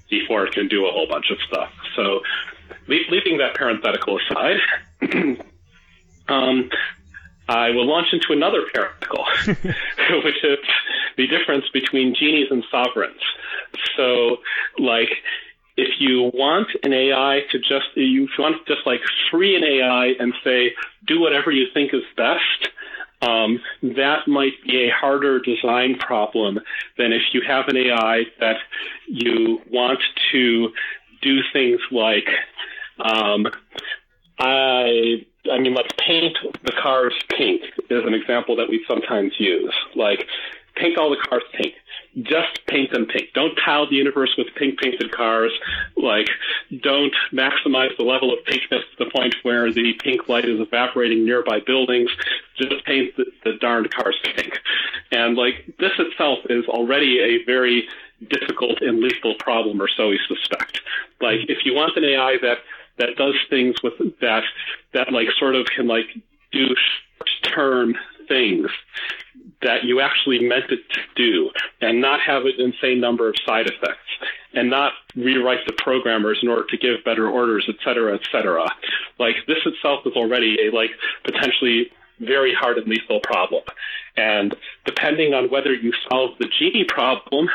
[0.10, 1.72] before it can do a whole bunch of stuff.
[1.96, 2.22] So
[2.88, 4.58] leaving that parenthetical aside,
[6.28, 6.70] um,
[7.50, 9.26] I will launch into another parenthetical,
[10.24, 10.60] which is
[11.16, 13.22] the difference between genies and sovereigns.
[13.96, 14.38] So,
[14.78, 15.10] like,
[15.78, 20.14] if you want an AI to just, you want to just like free an AI
[20.20, 20.74] and say,
[21.06, 22.70] do whatever you think is best,
[23.22, 26.60] um, that might be a harder design problem
[26.98, 28.58] than if you have an AI that
[29.08, 30.00] you want
[30.32, 30.74] to
[31.22, 32.28] do things like,
[33.00, 33.48] um,
[34.40, 39.74] I, I mean, let's paint the cars pink is an example that we sometimes use.
[39.96, 40.28] Like,
[40.76, 41.74] paint all the cars pink
[42.24, 43.30] just paint them pink.
[43.34, 45.52] Don't tile the universe with pink painted cars.
[45.96, 46.28] Like,
[46.82, 51.26] don't maximize the level of pinkness to the point where the pink light is evaporating
[51.26, 52.10] nearby buildings.
[52.56, 54.60] Just paint the, the darned cars pink.
[55.12, 57.88] And like, this itself is already a very
[58.30, 60.82] difficult and lethal problem, or so we suspect.
[61.22, 62.58] Like, if you want an AI that
[62.98, 64.44] that does things with that
[64.94, 66.08] that like sort of can like
[66.52, 67.96] do short term
[68.28, 68.70] things
[69.62, 71.50] that you actually meant it to do
[71.82, 74.12] and not have an insane number of side effects
[74.54, 78.66] and not rewrite the programmers in order to give better orders, et cetera, et cetera.
[79.20, 80.92] Like this itself is already a like
[81.24, 83.64] potentially very hard and lethal problem.
[84.16, 87.50] And depending on whether you solve the genie problem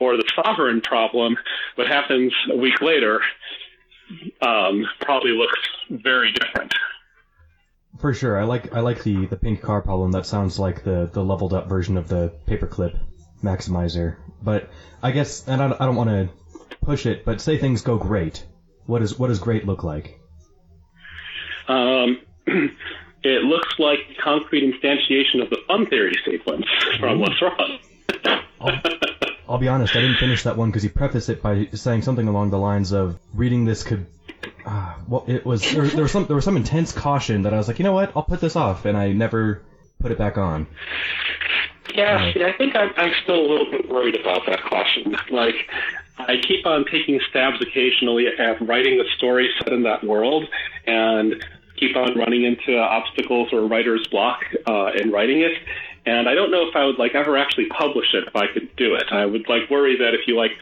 [0.00, 1.36] or the sovereign problem,
[1.76, 3.20] what happens a week later
[4.42, 6.74] um, probably looks very different.
[7.98, 10.12] For sure, I like I like the, the pink car problem.
[10.12, 12.98] That sounds like the, the leveled up version of the paperclip
[13.42, 14.16] maximizer.
[14.42, 14.70] But
[15.02, 16.28] I guess, and I, I don't want to
[16.80, 18.44] push it, but say things go great.
[18.86, 20.18] What does what does great look like?
[21.68, 22.18] Um,
[23.22, 26.66] it looks like concrete instantiation of the fun theory sequence
[26.98, 27.78] from What's Wrong.
[28.60, 28.80] I'll,
[29.48, 32.28] I'll be honest, I didn't finish that one because he prefaced it by saying something
[32.28, 34.06] along the lines of reading this could.
[35.10, 37.56] Uh, well, it was there, there was some there was some intense caution that I
[37.56, 39.62] was like, you know what, I'll put this off, and I never
[40.00, 40.66] put it back on.
[41.94, 42.34] Yeah, Right.
[42.34, 45.16] see, I think I'm, I'm still a little bit worried about that caution.
[45.30, 45.56] Like,
[46.18, 50.44] I keep on taking stabs occasionally at writing a story set in that world,
[50.86, 51.44] and
[51.76, 55.52] keep on running into obstacles or writer's block uh, in writing it.
[56.06, 58.74] And I don't know if I would like ever actually publish it if I could
[58.76, 59.04] do it.
[59.10, 60.52] I would like worry that if you like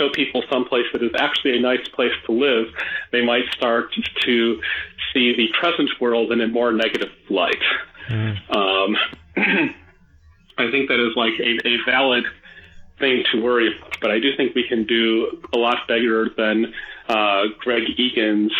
[0.00, 2.66] show people someplace that is actually a nice place to live,
[3.12, 4.60] they might start to
[5.12, 7.62] see the present world in a more negative light.
[8.50, 8.96] Um,
[9.36, 12.24] I think that is like a, a valid
[12.98, 16.72] thing to worry about, but I do think we can do a lot better than
[17.08, 18.52] uh, Greg Egan's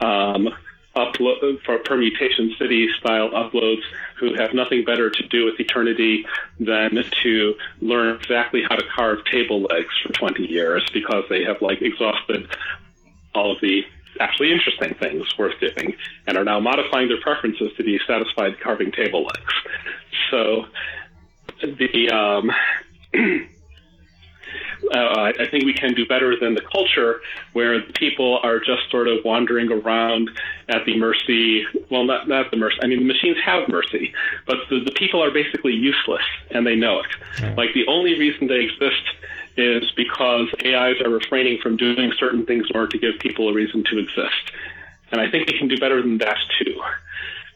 [0.00, 0.48] um,
[0.96, 3.82] upload for permutation city style uploads
[4.18, 6.24] who have nothing better to do with eternity
[6.60, 11.60] than to learn exactly how to carve table legs for 20 years because they have
[11.60, 12.48] like exhausted
[13.34, 13.84] all of the
[14.20, 15.94] actually interesting things worth doing
[16.26, 19.52] and are now modifying their preferences to be satisfied carving table legs.
[20.30, 20.66] So
[21.60, 22.50] the um,
[24.94, 27.20] uh, I I think we can do better than the culture
[27.52, 30.30] where people are just sort of wandering around
[30.68, 31.64] at the mercy.
[31.90, 32.78] Well, not not the mercy.
[32.82, 34.12] I mean, the machines have mercy,
[34.46, 37.56] but the, the people are basically useless, and they know it.
[37.56, 39.02] Like the only reason they exist
[39.56, 43.52] is because AIs are refraining from doing certain things in order to give people a
[43.52, 44.50] reason to exist.
[45.12, 46.80] And I think we can do better than that too.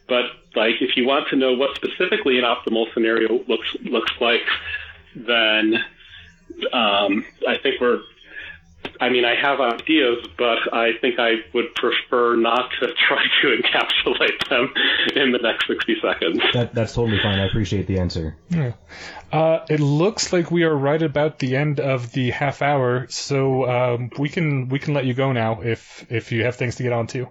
[0.09, 4.47] But like, if you want to know what specifically an optimal scenario looks looks like,
[5.15, 5.85] then
[6.73, 8.01] um, I think we're.
[9.01, 13.57] I mean, I have ideas, but I think I would prefer not to try to
[13.57, 14.73] encapsulate them
[15.15, 16.43] in the next 60 seconds.
[16.53, 17.39] That that's totally fine.
[17.39, 18.37] I appreciate the answer.
[18.51, 18.73] Yeah.
[19.33, 23.69] Uh, it looks like we are right about the end of the half hour, so
[23.69, 26.83] um, we can we can let you go now if if you have things to
[26.83, 27.29] get on to.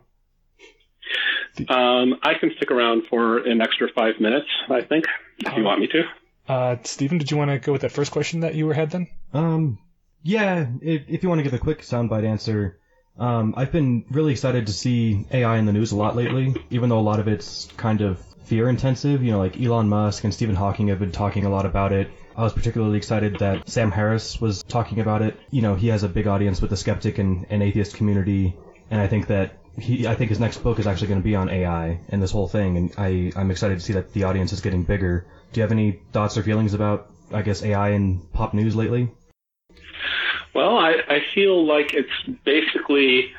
[1.70, 5.06] Um, I can stick around for an extra five minutes, I think,
[5.40, 6.04] if you want me to.
[6.48, 8.92] Uh, Steven, did you want to go with that first question that you were had
[8.92, 9.08] then?
[9.34, 9.80] Um,
[10.24, 12.80] yeah, if, if you want to give a quick soundbite answer,
[13.18, 16.90] um, I've been really excited to see AI in the news a lot lately, even
[16.90, 19.24] though a lot of it's kind of fear intensive.
[19.24, 22.10] You know, like Elon Musk and Stephen Hawking have been talking a lot about it.
[22.36, 25.40] I was particularly excited that Sam Harris was talking about it.
[25.50, 28.56] You know, he has a big audience with the skeptic and, and atheist community,
[28.92, 31.36] and I think that he, I think his next book is actually going to be
[31.36, 34.54] on AI and this whole thing, and I, I'm excited to see that the audience
[34.54, 35.26] is getting bigger.
[35.52, 39.10] Do you have any thoughts or feelings about, I guess, AI and pop news lately?
[40.54, 43.32] Well, I, I feel like it's basically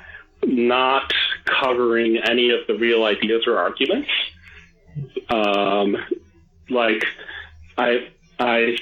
[0.44, 1.12] not
[1.44, 4.08] covering any of the real ideas or arguments.
[5.28, 5.96] Um,
[6.70, 7.04] like,
[7.76, 8.76] I I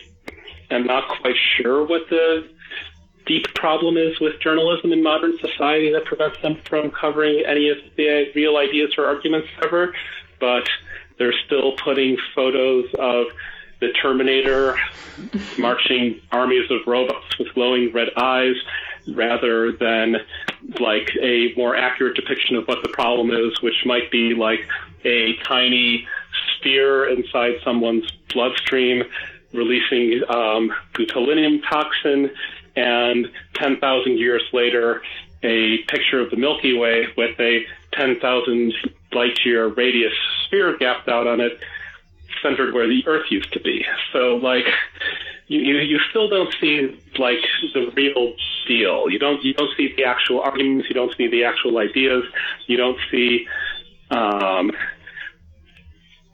[0.70, 2.48] am not quite sure what the
[3.26, 7.78] deep problem is with journalism in modern society that prevents them from covering any of
[7.96, 9.94] the real ideas or arguments ever,
[10.38, 10.68] but
[11.18, 13.26] they're still putting photos of
[13.80, 14.78] the Terminator
[15.58, 18.56] marching armies of robots with glowing red eyes
[19.08, 20.16] rather than
[20.80, 24.60] like a more accurate depiction of what the problem is, which might be like
[25.04, 26.06] a tiny
[26.58, 29.04] sphere inside someone's bloodstream
[29.52, 30.72] releasing um,
[31.70, 32.30] toxin,
[32.74, 35.02] and 10,000 years later,
[35.42, 37.64] a picture of the Milky Way with a
[37.96, 38.72] 10,000
[39.12, 40.12] light year radius
[40.46, 41.58] sphere gapped out on it,
[42.42, 43.84] centered where the Earth used to be.
[44.12, 44.66] So, like,
[45.48, 47.38] you, you, you still don't see like
[47.72, 48.34] the real
[48.66, 49.08] deal.
[49.08, 50.88] You don't you don't see the actual arguments.
[50.88, 52.24] You don't see the actual ideas.
[52.66, 53.46] You don't see
[54.10, 54.72] um,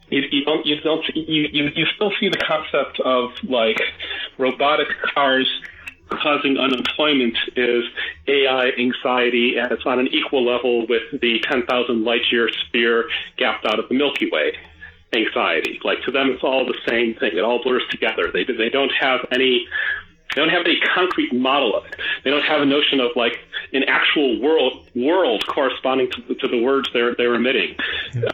[0.09, 3.79] you, you don't you don't you, you you still see the concept of like
[4.37, 5.47] robotic cars
[6.09, 7.83] causing unemployment is
[8.27, 13.05] AI anxiety, and it's on an equal level with the 10,000 light year sphere
[13.37, 14.53] gapped out of the Milky Way
[15.15, 15.79] anxiety.
[15.83, 17.37] Like to them, it's all the same thing.
[17.37, 18.31] It all blurs together.
[18.31, 19.67] They they don't have any.
[20.33, 21.95] They don't have any concrete model of it.
[22.23, 23.39] They don't have a notion of like
[23.71, 27.75] an actual world world corresponding to, to the words they're they're emitting.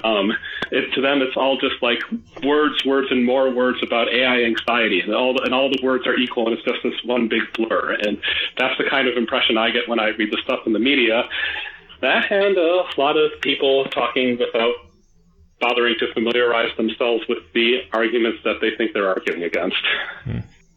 [0.04, 0.32] Um,
[0.72, 2.00] it, to them, it's all just like
[2.44, 6.08] words, words, and more words about AI anxiety, and all the, and all the words
[6.08, 7.94] are equal, and it's just this one big blur.
[7.94, 8.22] And
[8.58, 11.28] that's the kind of impression I get when I read the stuff in the media.
[12.02, 14.74] That and a lot of people talking without
[15.60, 19.76] bothering to familiarize themselves with the arguments that they think they're arguing against.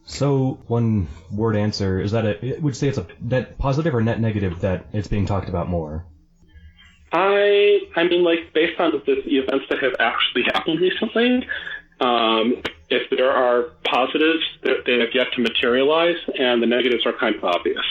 [0.05, 4.03] So one word answer is that a, would you say it's a net positive or
[4.03, 6.07] net negative that it's being talked about more?
[7.13, 11.47] I I mean, like based on the, events that have actually happened recently,
[12.01, 17.13] um, if there are positives, they they have yet to materialize, and the negatives are
[17.13, 17.85] kind of obvious.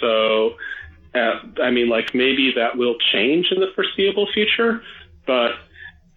[0.00, 0.54] So,
[1.14, 4.82] uh, I mean, like maybe that will change in the foreseeable future,
[5.26, 5.52] but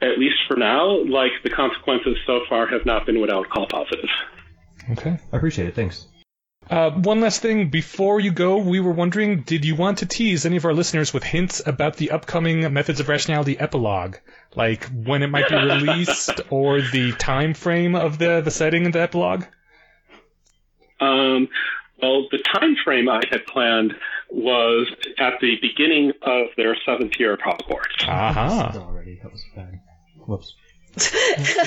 [0.01, 3.49] at least for now, like the consequences so far have not been what I would
[3.49, 4.09] call positive.
[4.91, 5.17] Okay.
[5.31, 5.75] I appreciate it.
[5.75, 6.07] Thanks.
[6.69, 10.45] Uh, one last thing before you go, we were wondering, did you want to tease
[10.45, 14.17] any of our listeners with hints about the upcoming Methods of Rationality epilogue,
[14.53, 18.91] like when it might be released or the time frame of the the setting in
[18.91, 19.45] the epilogue?
[20.99, 21.47] Um,
[22.01, 23.93] well, the time frame I had planned
[24.29, 28.07] was at the beginning of their seventh year of Hogwarts.
[28.07, 28.73] Aha.
[28.75, 29.79] Already, that was bad.
[30.25, 30.53] Whoops.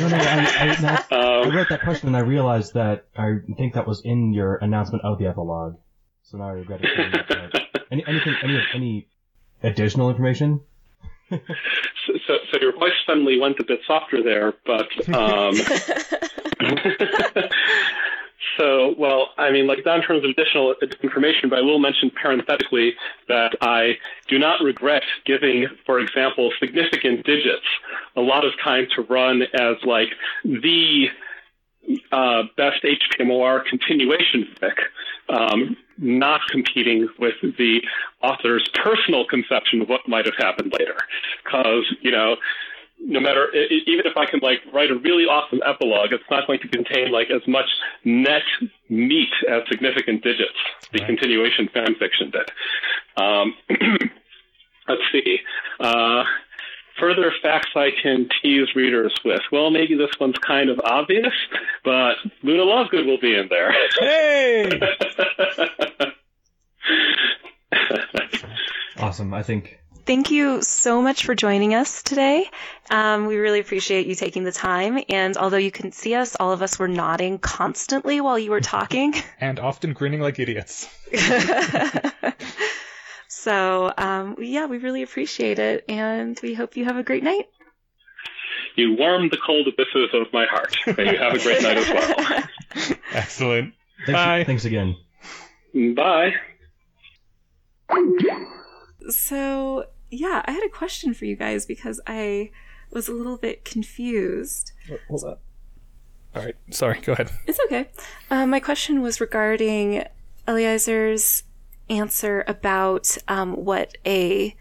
[0.01, 3.37] No, no, I, I, no, I Um, wrote that question and I realized that I
[3.57, 5.77] think that was in your announcement of the epilogue.
[6.23, 6.91] So now I regret it.
[6.97, 9.09] saying that, but Any, anything, any, any
[9.63, 10.61] additional information?
[11.31, 11.39] so,
[12.27, 15.55] so, so your voice suddenly went a bit softer there, but um,
[18.59, 22.11] so well, I mean, like not in terms of additional information, but I will mention
[22.11, 22.95] parenthetically
[23.29, 23.99] that I
[24.29, 27.67] do not regret giving, for example, significant digits
[28.17, 30.09] a lot of time to run as like
[30.45, 31.09] the
[32.13, 34.77] uh, best HPMOR continuation fic,
[35.29, 37.81] um, not competing with the
[38.23, 40.97] author's personal conception of what might have happened later.
[41.45, 42.37] Because, you know,
[43.03, 46.61] no matter, even if I can like write a really awesome epilogue, it's not going
[46.61, 47.67] to contain like as much
[48.05, 48.43] net
[48.89, 50.53] meat as significant digits,
[50.93, 51.07] the Right.
[51.07, 52.51] continuation fan fiction did.
[53.17, 53.55] Um,
[54.89, 55.39] let's see.
[55.79, 56.25] Uh,
[56.99, 59.41] further facts I can tease readers with.
[59.51, 61.33] Well, maybe this one's kind of obvious,
[61.85, 63.73] but Luna Lovegood will be in there.
[63.99, 64.81] Hey!
[68.99, 69.33] Awesome.
[69.33, 72.47] I think Thank you so much for joining us today.
[72.91, 74.99] Um, we really appreciate you taking the time.
[75.09, 78.61] And although you couldn't see us, all of us were nodding constantly while you were
[78.61, 79.15] talking.
[79.41, 80.89] and often grinning like idiots.
[83.29, 85.85] so, um, yeah, we really appreciate it.
[85.89, 87.47] And we hope you have a great night.
[88.77, 90.77] you warm the cold abysses of my heart.
[90.97, 92.97] May you have a great night as well.
[93.13, 93.75] Excellent.
[94.07, 94.45] thanks, Bye.
[94.45, 94.97] thanks again.
[95.95, 96.35] Bye.
[99.11, 102.51] So, yeah, I had a question for you guys because I
[102.91, 104.73] was a little bit confused.
[105.09, 105.41] Hold up.
[106.35, 106.57] All right.
[106.71, 107.01] Sorry.
[107.01, 107.31] Go ahead.
[107.47, 107.89] It's okay.
[108.31, 110.05] Uh, my question was regarding
[110.47, 111.43] Eliezer's
[111.89, 114.55] answer about um, what a,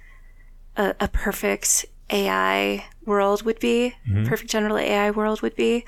[0.77, 3.93] a a perfect AI world would be,
[4.25, 5.85] perfect general AI world would be,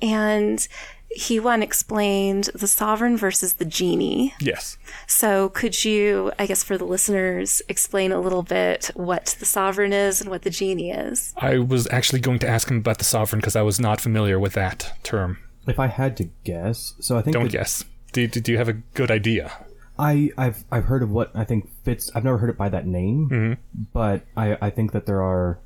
[0.00, 0.66] and
[1.10, 4.34] he one explained the sovereign versus the genie.
[4.40, 4.76] Yes.
[5.06, 9.92] So, could you, I guess, for the listeners, explain a little bit what the sovereign
[9.92, 11.32] is and what the genie is?
[11.38, 14.38] I was actually going to ask him about the sovereign because I was not familiar
[14.38, 15.38] with that term.
[15.66, 17.84] If I had to guess, so I think Don't that guess.
[18.12, 19.52] Do, do, do you have a good idea?
[19.98, 22.10] I I've I've heard of what I think fits.
[22.14, 23.56] I've never heard it by that name, Mhm.
[23.92, 25.58] but I I think that there are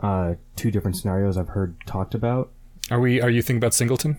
[0.00, 2.50] uh, two different scenarios I've heard talked about.
[2.90, 3.20] Are we?
[3.20, 4.18] Are you thinking about Singleton?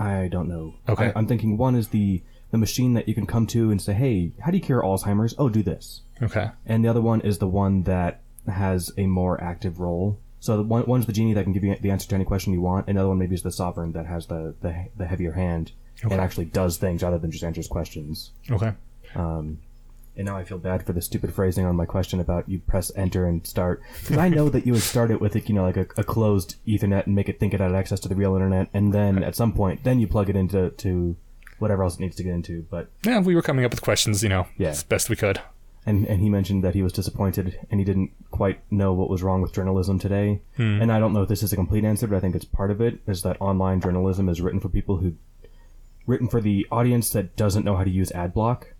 [0.00, 0.74] I don't know.
[0.88, 1.06] Okay.
[1.06, 3.92] I, I'm thinking one is the the machine that you can come to and say,
[3.92, 6.00] "Hey, how do you cure Alzheimer's?" Oh, do this.
[6.22, 6.50] Okay.
[6.66, 10.18] And the other one is the one that has a more active role.
[10.40, 12.52] So the one one's the genie that can give you the answer to any question
[12.54, 15.72] you want, Another one maybe is the sovereign that has the the, the heavier hand
[16.02, 16.14] Okay.
[16.14, 18.30] and actually does things rather than just answers questions.
[18.50, 18.72] Okay.
[19.14, 19.58] Um,
[20.20, 22.92] and now I feel bad for the stupid phrasing on my question about you press
[22.94, 25.78] enter and start because I know that you would start it with you know like
[25.78, 28.68] a, a closed Ethernet and make it think it had access to the real internet,
[28.74, 31.16] and then at some point then you plug it into to
[31.58, 32.66] whatever else it needs to get into.
[32.70, 34.68] But Yeah, we were coming up with questions, you know, Yeah.
[34.68, 35.40] as best we could.
[35.86, 39.22] and and he mentioned that he was disappointed and he didn't quite know what was
[39.22, 40.42] wrong with journalism today.
[40.56, 40.82] Hmm.
[40.82, 42.70] And I don't know if this is a complete answer, but I think it's part
[42.70, 45.14] of it is that online journalism is written for people who
[46.06, 48.74] written for the audience that doesn't know how to use ad block.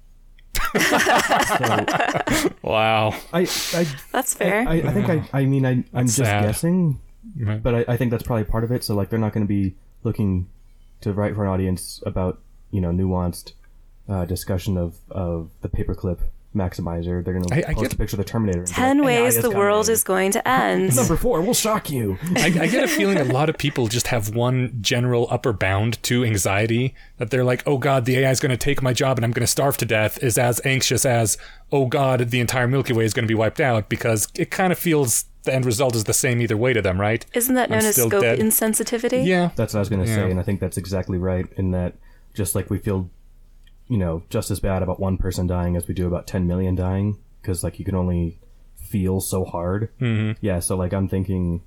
[0.79, 3.15] So Wow.
[3.33, 3.41] I
[3.75, 4.69] I That's fair.
[4.69, 6.43] I, I think I, I mean, I, I'm That's just sad.
[6.45, 7.01] guessing,
[7.39, 7.63] Right.
[7.63, 8.85] but I, I think that's probably part of it.
[8.85, 10.49] So, like, they're not going to be looking
[11.03, 12.41] to write for an audience about,
[12.71, 13.53] you know, nuanced
[14.09, 16.21] uh, discussion of, of the paperclip
[16.55, 17.25] maximizer.
[17.25, 18.65] They're gonna I- I post get- a picture of the Terminator.
[18.65, 20.95] 10 like, ways the world coming." is going to end.
[20.97, 22.19] Number four, we'll shock you.
[22.37, 26.03] I, I get a feeling a lot of people just have one general upper bound
[26.05, 29.17] to anxiety that they're like, oh God, the AI is going to take my job
[29.19, 31.39] and I'm going to starve to death, is as anxious as,
[31.71, 34.73] oh God, the entire Milky Way is going to be wiped out because it kind
[34.73, 37.25] of feels the end result is the same either way to them, right?
[37.33, 38.39] Isn't that I'm known as scope dead.
[38.41, 39.25] insensitivity?
[39.25, 39.51] Yeah.
[39.57, 40.17] That's what I was going to Yeah.
[40.17, 41.47] say, and I think that's exactly right.
[41.57, 41.95] In that,
[42.35, 43.09] just like we feel,
[43.91, 46.77] you know, just as bad about one person dying as we do about 10 million
[46.77, 48.39] dying, because like you can only
[48.77, 49.91] feel so hard.
[50.01, 50.39] Mm-hmm.
[50.41, 51.63] Yeah, so like I'm thinking,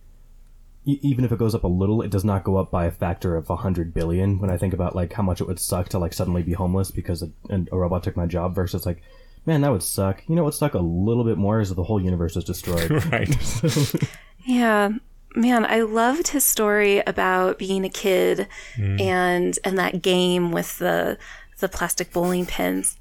[0.86, 2.92] e- even if it goes up a little, it does not go up by a
[2.92, 4.40] factor of 100 billion.
[4.40, 6.92] When I think about like how much it would suck to like suddenly be homeless
[6.92, 9.02] because a, a robot took my job, versus like,
[9.46, 10.24] man, that would suck.
[10.30, 12.46] You know, what would suck a little bit more is if the whole universe was
[12.46, 12.90] destroyed.
[13.12, 13.36] Right.
[14.46, 14.90] Yeah.
[15.36, 18.48] Man, I loved his story about being a kid
[18.78, 21.18] and and that game with the
[21.64, 22.98] the plastic bowling pins.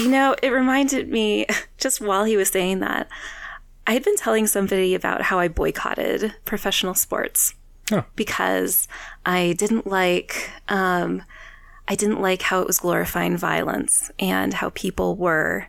[0.00, 1.46] You know, it reminded me
[1.78, 3.08] just while he was saying that,
[3.86, 7.54] I had been telling somebody about how I boycotted professional sports
[7.90, 8.04] Huh.
[8.16, 8.88] because
[9.26, 11.22] I didn't like um,
[11.86, 15.66] I didn't like how it was glorifying violence and how people were,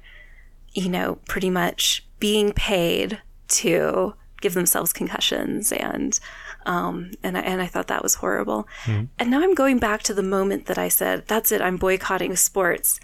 [0.72, 4.14] you know, pretty much being paid to
[4.46, 6.20] give themselves concussions and
[6.68, 8.68] um, and I, and I thought that was horrible.
[8.88, 12.36] And now I'm going back to the moment that I said, "That's it, I'm boycotting
[12.36, 13.00] sports,"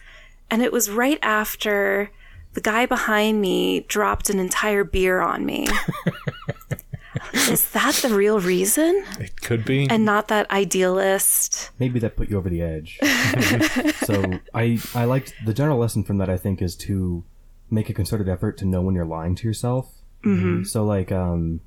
[0.51, 2.11] and it was right after
[2.53, 5.67] the guy behind me dropped an entire beer on me.
[7.33, 9.03] Is that the real reason?
[9.19, 9.87] It could be.
[9.89, 11.71] And not that idealist.
[11.79, 12.99] maybe that put you over the edge.
[14.05, 16.29] so I I liked the general lesson from that.
[16.29, 17.23] I think is to
[17.69, 20.00] make a concerted effort to know when you're lying to yourself.
[20.23, 20.63] Mm-hmm.
[20.63, 21.61] So like um,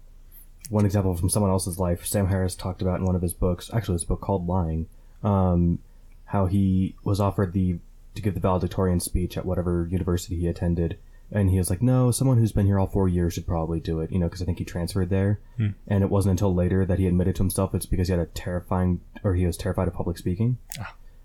[0.70, 3.70] one example from someone else's life, Sam Harris talked about in one of his books,
[3.72, 4.86] actually this book called Lying,
[5.22, 5.78] um,
[6.26, 7.78] how he was offered the
[8.14, 10.98] to give the valedictorian speech at whatever university he attended.
[11.32, 14.00] And he was like, no, someone who's been here all four years should probably do
[14.00, 15.40] it, you know, because I think he transferred there.
[15.88, 18.26] And it wasn't until later that he admitted to himself it's because he had a
[18.26, 20.58] terrifying, or he was terrified of public speaking.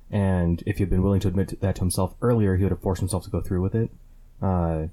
[0.09, 2.81] And if he had been willing to admit that to himself earlier, he would have
[2.81, 3.91] forced himself to go through with it.
[4.41, 4.87] Uh,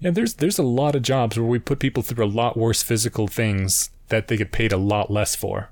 [0.00, 2.82] Yeah, there's there's a lot of jobs where we put people through a lot worse
[2.82, 5.70] physical things that they get paid a lot less for.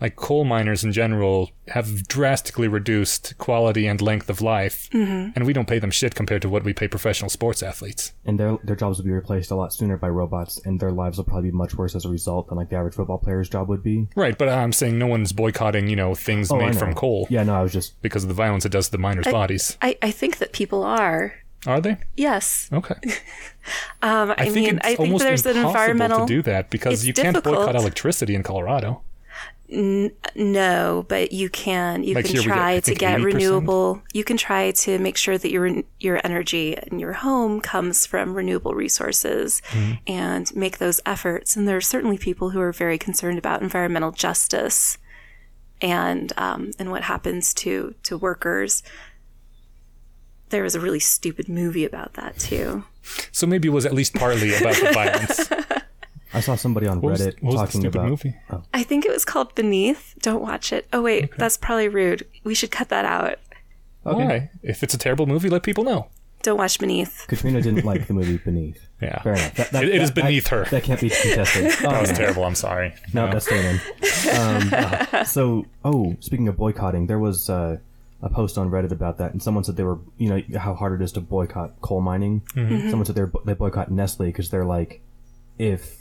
[0.00, 5.32] Like coal miners in general have drastically reduced quality and length of life, mm-hmm.
[5.36, 8.14] and we don't pay them shit compared to what we pay professional sports athletes.
[8.24, 11.18] and their their jobs will be replaced a lot sooner by robots, and their lives
[11.18, 13.68] will probably be much worse as a result than like the average football player's job
[13.68, 14.08] would be.
[14.16, 16.78] Right, but I'm saying no one's boycotting, you know, things Oh, made know.
[16.78, 18.98] from coal Yeah, no, I was just because of the violence it does to the
[18.98, 19.76] miners' bodies.
[19.82, 21.34] I, I think that people are.
[21.66, 21.98] Are they?
[22.16, 22.68] Yes.
[22.72, 22.94] Okay.
[24.02, 26.26] Um, I, I think mean, it's I think almost there's an impossible environmental.
[26.26, 29.02] to do that because you can't boycott electricity in Colorado.
[30.34, 33.24] No, but you can you Like can we get, try to get 80%.
[33.24, 34.02] renewable.
[34.12, 38.34] You can try to make sure that your your energy in your home comes from
[38.34, 39.92] renewable resources, Mm-hmm.
[40.06, 41.54] and make those efforts.
[41.56, 44.98] And there are certainly people who are very concerned about environmental justice,
[45.80, 48.82] and um, and what happens to to workers.
[50.50, 52.84] There was a really stupid movie about that too.
[53.32, 55.50] So maybe it was at least partly about the violence.
[56.32, 58.36] I saw somebody on What was, Reddit what was the talking stupid about movie?
[58.72, 60.14] I think it was called Beneath.
[60.20, 60.86] Don't watch it.
[60.92, 62.26] Oh wait, that's probably rude.
[62.44, 63.38] We should cut that out.
[64.02, 64.50] Why?
[64.62, 66.06] If it's a terrible movie, let people know.
[66.42, 67.26] Don't watch Beneath.
[67.28, 68.86] Katrina didn't like the movie Beneath.
[69.02, 69.20] Yeah.
[69.22, 69.54] Fair enough.
[69.56, 70.64] That, that, It- it is that- beneath that- her.
[70.70, 71.64] That can't be contested.
[71.84, 72.16] Oh, That was no.
[72.16, 72.44] terrible.
[72.44, 72.94] I'm sorry.
[73.12, 74.36] No, that's staying in.
[74.38, 77.76] Um, so, oh, speaking of boycotting, there was uh,
[78.22, 81.00] a post on Reddit about that, and someone said they were, you know, how hard
[81.00, 82.42] it is to boycott coal mining.
[82.54, 85.00] Someone said they were, they boycott Nestle because they're like,
[85.58, 85.96] if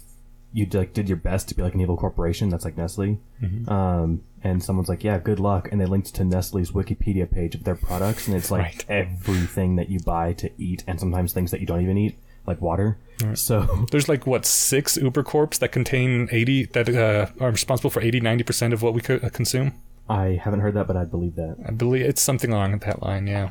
[0.51, 3.20] you like did your best to be like an evil corporation, that's like Nestle.
[3.67, 7.63] Um, and someone's like, yeah, good luck, and they linked to Nestle's Wikipedia page of
[7.65, 8.86] their products, and it's like Right.
[8.89, 12.17] everything that you buy to eat, and sometimes things that you don't even eat,
[12.47, 12.97] like water.
[13.36, 13.86] So.
[13.91, 18.22] There's like what six Uber Corps that contain 80 that uh, are responsible for 80
[18.22, 19.74] 90 percent of what we co- uh, consume.
[20.10, 21.57] I haven't heard that, but I believe that.
[21.66, 23.28] I believe it's something along that line.
[23.28, 23.49] Yeah.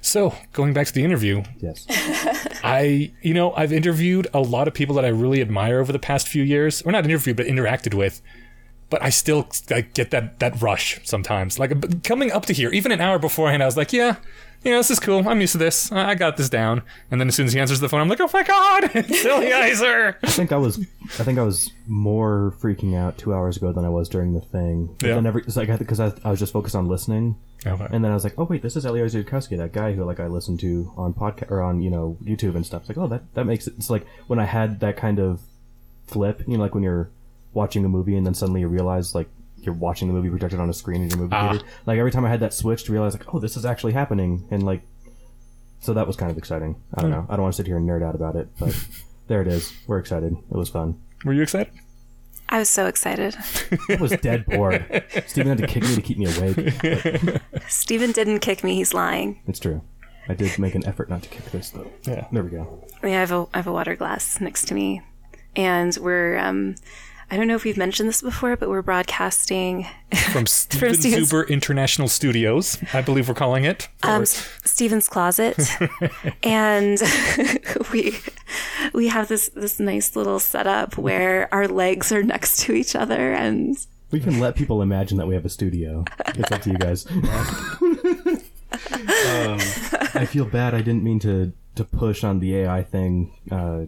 [0.00, 1.86] So going back to the interview, Yes.
[2.64, 5.98] I you know I've interviewed a lot of people that I really admire over the
[5.98, 8.20] past few years, or not interviewed but interacted with.
[8.88, 11.58] But I still like get that that rush sometimes.
[11.58, 14.16] Like coming up to here, even an hour beforehand, I was like, yeah.
[14.62, 15.26] You know, this is cool.
[15.26, 15.90] I'm used to this.
[15.90, 16.82] I I got this down.
[17.10, 19.22] And then as soon as he answers the phone, I'm like, oh my god, it's
[19.22, 20.18] Silly Iser.
[20.22, 20.78] I think I was,
[21.18, 24.40] I think I was more freaking out two hours ago than I was during the
[24.42, 24.94] thing.
[24.98, 25.14] But Yeah.
[25.14, 27.36] then every, it's like because I, I was just focused on listening,
[27.66, 27.86] Okay.
[27.90, 30.20] and then I was like, oh wait, this is Eliezer Yudkowsky, that guy who like
[30.20, 32.82] I listened to on podcast or on you know YouTube and stuff.
[32.82, 33.74] It's like, oh that that makes it.
[33.78, 35.40] It's like when I had that kind of
[36.06, 37.08] flip, you know, like when you're
[37.54, 39.28] watching a movie and then suddenly you realize like
[39.62, 41.50] you're watching the movie projected on a screen in your movie Ah.
[41.52, 41.64] theater.
[41.86, 44.46] Like every time I had that switch to realize like, oh, this is actually happening,
[44.50, 44.82] and like
[45.80, 46.76] so that was kind of exciting.
[46.94, 47.26] I don't know.
[47.28, 48.74] I don't want to sit here and nerd out about it, but
[49.28, 49.72] there it is.
[49.86, 50.32] We're excited.
[50.50, 51.00] It was fun.
[51.24, 51.72] Were you excited?
[52.52, 53.36] I was so excited.
[53.88, 55.04] I was dead bored.
[55.28, 57.40] Steven had to kick me to keep me awake.
[57.68, 59.40] Steven didn't kick me, he's lying.
[59.46, 59.82] It's true.
[60.28, 61.90] I did make an effort not to kick this though.
[62.04, 62.26] Yeah.
[62.32, 62.84] There we go.
[63.02, 65.00] I, mean, I have a I have a water glass next to me,
[65.56, 66.74] and we're um,
[67.30, 69.86] I don't know if we've mentioned this before, but we're broadcasting
[70.32, 73.88] From Steven Steven's- Zuber International Studios, I believe we're calling it.
[74.02, 75.56] um, S- Steven's closet,
[76.42, 77.00] and
[77.92, 78.18] we
[78.92, 83.32] we have this this nice little setup where our legs are next to each other,
[83.32, 83.76] and
[84.10, 86.04] We can let people imagine that we have a studio.
[86.34, 87.06] It's up to you guys.
[87.06, 88.42] um,
[90.14, 90.74] I feel bad.
[90.74, 93.32] I didn't mean to to push on the AI thing.
[93.50, 93.84] Uh,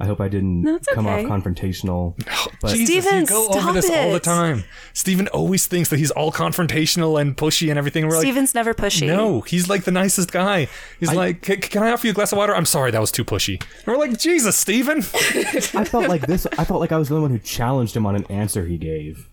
[0.00, 2.14] I hope I didn't No, it's come off confrontational.
[2.32, 4.64] Oh, but Jesus, Steven, you go over stop this all the time.
[4.94, 8.06] Steven always thinks that he's all confrontational and pushy and everything.
[8.06, 9.06] We're like, Steven's never pushy.
[9.06, 10.68] no, he's like the nicest guy.
[10.98, 12.54] He's like, can I offer you a glass of water?
[12.56, 13.60] I'm sorry, that was too pushy.
[13.60, 14.98] And we're like, Jesus, Steven.
[14.98, 16.46] I felt like this.
[16.58, 18.78] I felt like I was the only one who challenged him on an answer he
[18.78, 19.28] gave.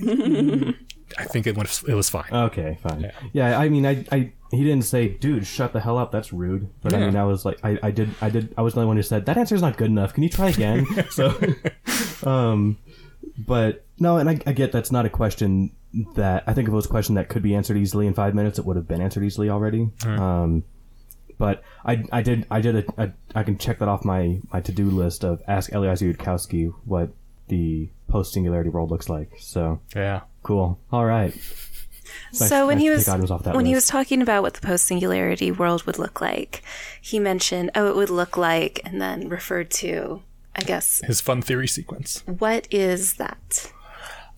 [1.18, 2.28] I think it was, it was fine.
[2.32, 3.10] Okay, fine.
[3.32, 6.68] Yeah, I mean, I, I, he didn't say, "Dude, shut the hell up." That's rude.
[6.82, 7.06] But I Yeah.
[7.06, 9.02] mean, I was like, I, I did, I did, I was the only one who
[9.02, 10.14] said that answer's not good enough.
[10.14, 10.86] Can you try again?
[11.10, 11.38] so,
[12.24, 12.78] um,
[13.38, 15.72] but no, and I, I get that's not a question
[16.14, 18.34] that I think if it was a question that could be answered easily in five
[18.34, 19.88] minutes, it would have been answered easily already.
[20.04, 20.64] Um,
[21.38, 24.60] but I, I did, I did, a, a, I can check that off my my
[24.62, 27.10] to do list of ask Eliezer Yudkowsky what
[27.48, 29.32] the post singularity world looks like.
[29.38, 30.22] So yeah.
[30.46, 30.78] Cool.
[30.92, 31.34] All right.
[31.34, 34.42] Nice- So when nice he was take items off that when he was talking about
[34.42, 36.62] what the post singularity world would look like,
[37.00, 40.22] he mentioned, "Oh, it would look like," and then referred to,
[40.54, 42.22] I guess, His fun theory sequence.
[42.26, 43.70] what is that?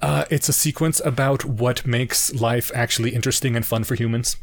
[0.01, 4.37] Uh, it's a sequence about what makes life actually interesting and fun for humans.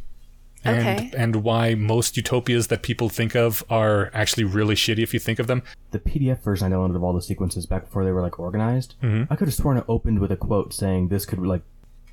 [0.65, 1.11] And, Okay.
[1.15, 5.39] and why most utopias that people think of are actually really shitty if you think
[5.39, 5.61] of them.
[5.91, 8.95] the PDF version I downloaded of all the sequences back before they were like organized.
[9.01, 9.31] Mm-hmm.
[9.31, 11.61] I could have sworn it opened with a quote saying this could like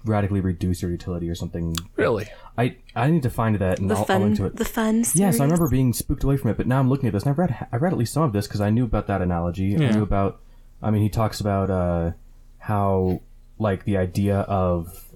[0.05, 1.75] radically reduce your utility or something.
[1.97, 2.27] Really?
[2.59, 4.57] I I need to find that and The I'll, I'll fun, link to it.
[4.57, 5.05] the fun.
[5.15, 5.41] Yes.
[5.41, 7.39] I remember being spooked away from it, but now I'm looking at this and I've
[7.39, 9.75] read I read at least some of this because I knew about that analogy.
[9.77, 10.41] I knew about.
[10.83, 12.13] I mean, he talks about uh,
[12.59, 13.21] how
[13.59, 15.07] like the idea of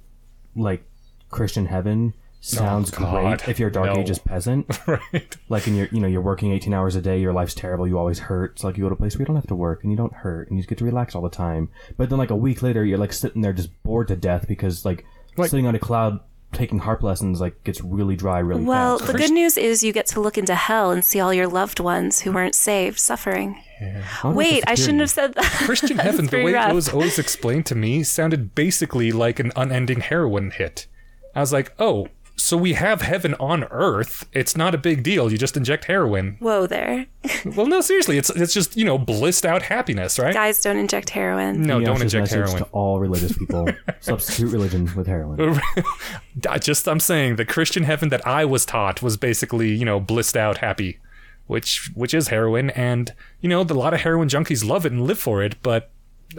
[0.55, 0.85] like
[1.31, 4.01] Christian heaven sounds Oh, great if you're a Dark no.
[4.01, 4.67] Ages peasant.
[4.87, 5.37] right.
[5.49, 7.99] like in your you know you're working 18 hours a day your life's terrible you
[7.99, 9.83] always hurt it's like you go to a place where you don't have to work
[9.83, 12.19] and you don't hurt and you just get to relax all the time but then
[12.19, 15.05] like a week later you're like sitting there just bored to death because like,
[15.37, 16.21] Like- sitting on a cloud
[16.53, 19.93] taking harp lessons like gets really dry really Well, fast the good news is you
[19.93, 23.61] get to look into hell and see all your loved ones who weren't saved suffering.
[23.81, 25.45] I wonder Wait, I shouldn't have said that.
[25.67, 26.71] Christian heaven, the way rough.
[26.71, 30.87] it was always explained to me, sounded basically like an unending heroin hit.
[31.35, 34.29] I was like, oh, so we have heaven on earth.
[34.33, 35.33] It's not a big deal.
[35.33, 36.37] You just inject heroin.
[36.41, 37.07] Whoa there.
[37.57, 40.33] Well, no, seriously, it's it's just you know blissed out happiness, right?
[40.35, 41.63] Guys, don't inject heroin.
[41.63, 42.59] no, don't inject heroin.
[42.59, 43.69] to all religious people
[44.01, 45.61] substitute religion with heroin
[46.51, 49.99] I just I'm saying the Christian heaven that I was taught was basically you know
[50.01, 50.99] blissed out happy,
[51.47, 54.93] which which is heroin, and you know the, a lot of heroin junkies love it
[54.93, 55.91] and live for it, but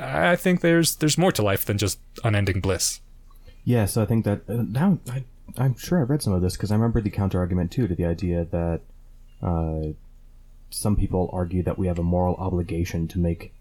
[0.02, 3.02] I think there's there's more to life than just unending bliss.
[3.64, 5.24] yeah so i think that uh, now I,
[5.58, 7.96] i'm sure i read some of this because i remember the counter argument too to
[7.96, 8.82] the idea that
[9.42, 9.94] uh,
[10.70, 13.54] some people argue that we have a moral obligation to make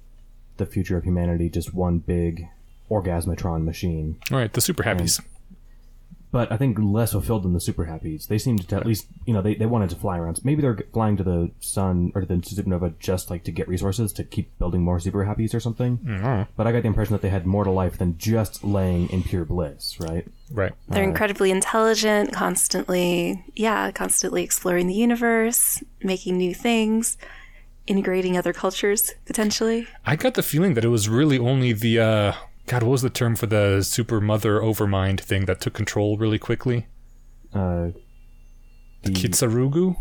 [0.56, 2.48] the future of humanity just one big
[2.90, 4.18] orgasmatron machine.
[4.30, 5.20] All right, the super happies.
[6.36, 8.28] But I think less fulfilled than the super happies.
[8.28, 10.38] They seemed to at least, you know, they, they wanted to fly around.
[10.44, 14.12] Maybe they're flying to the sun or to the supernova just like to get resources
[14.12, 15.96] to keep building more super happies or something.
[15.96, 16.48] Mhm.
[16.54, 19.22] But I got the impression that they had more to life than just laying in
[19.22, 20.26] pure bliss, right?
[20.50, 20.74] Right.
[20.90, 27.16] They're incredibly intelligent, constantly, yeah, constantly exploring the universe, making new things,
[27.86, 29.88] integrating other cultures potentially.
[30.04, 32.32] I got the feeling that it was really only the uh
[32.66, 36.38] God, what was the term for the super mother overmind thing that took control really
[36.38, 36.86] quickly?
[37.54, 37.90] Uh,
[39.02, 39.96] the Kitsarugu?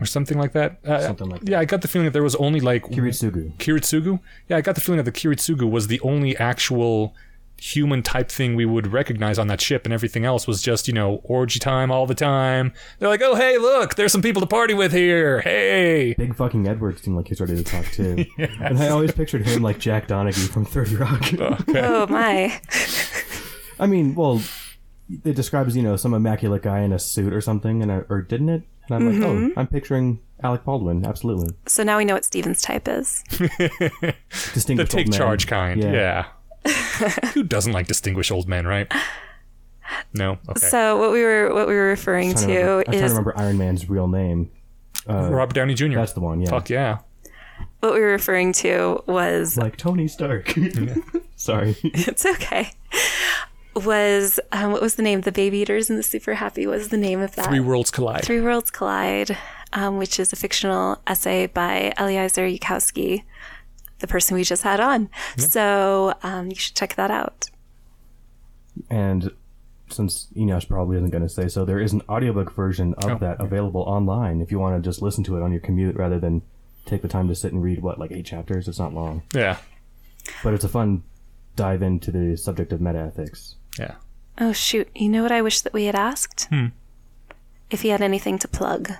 [0.00, 0.78] Or something like that?
[0.86, 1.48] Uh, Something like that.
[1.50, 3.56] Yeah, I got the feeling that there was only like Kiritsugu.
[3.56, 4.20] Kiritsugu?
[4.48, 7.14] Yeah, I got the feeling that the Kiritsugu was the only actual
[7.58, 10.94] human type thing we would recognize on that ship, and everything else was just, you
[10.94, 12.72] know, orgy time all the time.
[12.98, 15.40] They're like, oh, hey, look, there's some people to party with here.
[15.40, 16.14] Hey.
[16.16, 18.24] Big fucking Edward seemed like he's ready to talk too.
[18.60, 21.64] And I always pictured him like Jack Donaghy from 30 Rock.
[21.78, 22.60] Oh my.
[23.78, 24.40] I mean, well,
[25.24, 28.22] it describes, you know, some immaculate guy in a suit or something, and I, or
[28.22, 28.62] didn't it?
[28.88, 29.50] And I'm like, mm-hmm.
[29.50, 31.54] oh, I'm picturing Alec Baldwin, absolutely.
[31.66, 33.22] So now we know what Steven's type is.
[33.30, 35.18] The take man.
[35.18, 35.82] charge kind.
[35.82, 35.92] Yeah.
[35.92, 36.26] Yeah.
[37.34, 38.92] Who doesn't like distinguished old men, right?
[40.12, 40.38] No.
[40.48, 40.66] Okay.
[40.66, 43.08] So what we were what we were referring I'm to to remember, I'm trying to
[43.08, 44.50] remember Iron Man's real name.
[45.08, 45.94] Uh, Robert Downey Jr.
[45.94, 46.40] that's the one.
[46.40, 46.50] Yeah.
[46.50, 46.98] Fuck yeah.
[47.80, 50.54] what we were referring to was Like Tony Stark.
[51.36, 51.76] Sorry.
[51.84, 52.72] it's okay.
[53.74, 55.20] Was um, what was the name?
[55.20, 57.46] The Baby Eaters and the Super Happy was the name of that.
[57.46, 58.24] Three worlds collide.
[58.24, 59.36] Three Worlds Collide,
[59.72, 63.22] um, which is a fictional essay by Eliezer Yudkowsky,
[64.00, 65.08] the person we just had on.
[65.36, 67.50] So um, you should check that out.
[68.90, 69.32] And
[69.90, 73.18] since Eneasz probably isn't going to say so, there is an audiobook version of Oh,
[73.18, 76.18] that available online if you want to just listen to it on your commute rather
[76.18, 76.42] than
[76.86, 78.68] take the time to sit and read, what, like eight chapters?
[78.68, 79.22] It's not long.
[79.34, 79.56] Yeah.
[80.44, 81.02] But it's a fun
[81.56, 83.54] dive into the subject of metaethics.
[83.78, 83.94] Yeah.
[84.40, 84.88] Oh shoot!
[84.94, 86.48] You know what I wish that we had asked?
[87.70, 88.92] If he had anything to plug,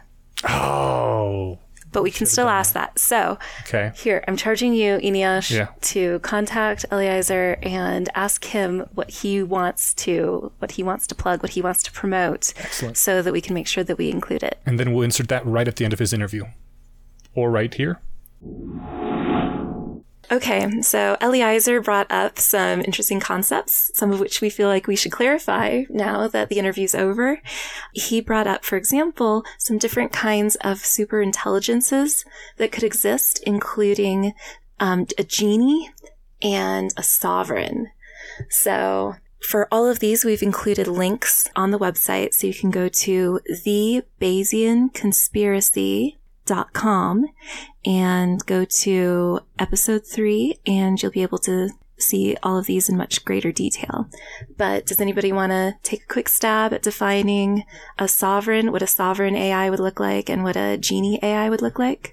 [0.48, 1.58] Oh.
[1.90, 2.98] But we can still ask that.
[2.98, 3.92] So Okay.
[3.94, 5.68] here, I'm charging you, Eneasz, Yeah.
[5.80, 11.42] to contact Eliezer and ask him what he wants to what he wants to plug,
[11.42, 12.96] what he wants to promote, Excellent.
[12.98, 14.58] so that we can make sure that we include it.
[14.66, 16.44] And then we'll insert that right at the end of his interview.
[17.34, 18.00] Or right here.
[20.30, 24.94] Okay, so Eliezer brought up some interesting concepts, some of which we feel like we
[24.94, 27.40] should clarify now that the interview's over.
[27.94, 32.26] He brought up, for example, some different kinds of super intelligences
[32.58, 34.34] that could exist, including
[34.78, 35.88] um, a genie
[36.42, 37.86] and a sovereign.
[38.50, 42.88] So for all of these, we've included links on the website, so you can go
[42.88, 47.28] to the Bayesian Conspiracy.com
[47.88, 52.98] and go to episode three, and you'll be able to see all of these in
[52.98, 54.08] much greater detail.
[54.56, 57.64] But does anybody want to take a quick stab at defining
[57.98, 61.62] a sovereign, what a sovereign AI would look like, and what a genie AI would
[61.62, 62.12] look like?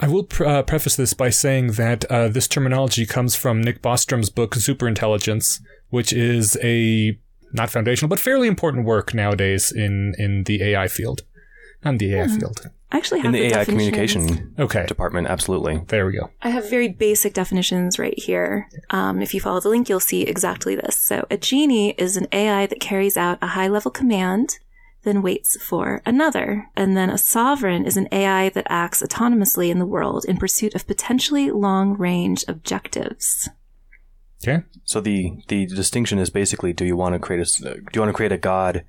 [0.00, 3.82] I will pr- uh, preface this by saying that uh, this terminology comes from Nick
[3.82, 7.18] Bostrom's book Superintelligence, which is a
[7.52, 11.22] not foundational but fairly important work nowadays in in the AI field.
[11.84, 12.70] Not in the AI field.
[12.94, 15.82] I actually have In the AI communication Okay, department, absolutely.
[15.88, 16.30] there we go.
[16.40, 18.68] I have very basic definitions right here.
[18.90, 20.96] Um, if you follow the link, you'll see exactly this.
[21.00, 24.60] So, a genie is an AI that carries out a high level command,
[25.02, 26.68] then waits for another.
[26.76, 30.76] And then a sovereign is an AI that acts autonomously in the world in pursuit
[30.76, 33.48] of potentially long range objectives.
[34.46, 38.00] Okay, So the the distinction is basically: do you want to create a do you
[38.00, 38.84] want to create a god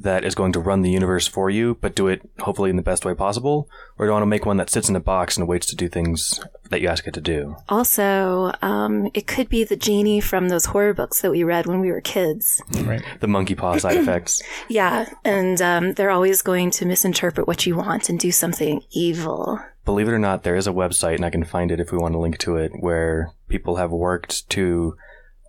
[0.00, 2.82] that is going to run the universe for you, but do it hopefully in the
[2.82, 5.36] best way possible, or do you want to make one that sits in a box
[5.36, 6.40] and waits to do things
[6.70, 7.56] that you ask it to do?
[7.68, 11.80] Also, um, it could be the genie from those horror books that we read when
[11.80, 12.62] we were kids.
[12.82, 13.02] right.
[13.20, 14.42] The monkey paw side effects.
[14.68, 19.60] Yeah, and um, they're always going to misinterpret what you want and do something evil.
[19.84, 21.98] Believe it or not, there is a website, and I can find it if we
[21.98, 24.96] want to link to it, where people have worked to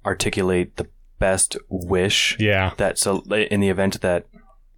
[0.05, 0.87] articulate the
[1.19, 4.25] best wish Yeah, that so in the event that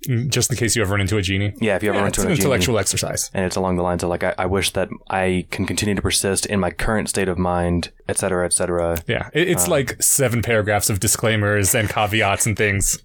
[0.08, 1.54] Mm, just in case you ever run into a genie.
[1.62, 3.32] yeah, if you ever Yeah, run it's into an a genie, intellectual exercise.
[3.34, 6.02] and it's along the lines of like I, I wish that I can continue to
[6.02, 8.98] persist in my current state of mind, etc., cetera, et cetera.
[9.08, 13.00] Yeah, it, it's um, like seven paragraphs of disclaimers and caveats and things,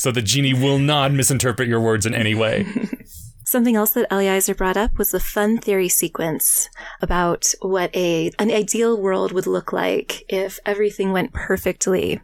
[0.00, 2.66] so the genie will not misinterpret your words in any way.
[3.44, 6.70] Something else that Eliezer brought up was the fun theory sequence
[7.02, 12.20] about what a an ideal world would look like if everything went perfectly.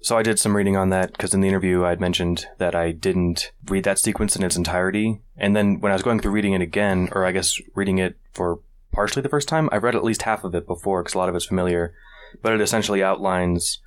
[0.00, 2.92] So I did some reading on that because in the interview I'd mentioned that I
[2.92, 6.52] didn't read that sequence in its entirety, and then when I was going through reading
[6.52, 8.60] it again, or I guess reading it for
[8.92, 11.28] partially the first time, I've read at least half of it before because a lot
[11.28, 11.94] of it's familiar,
[12.42, 13.80] but it essentially outlines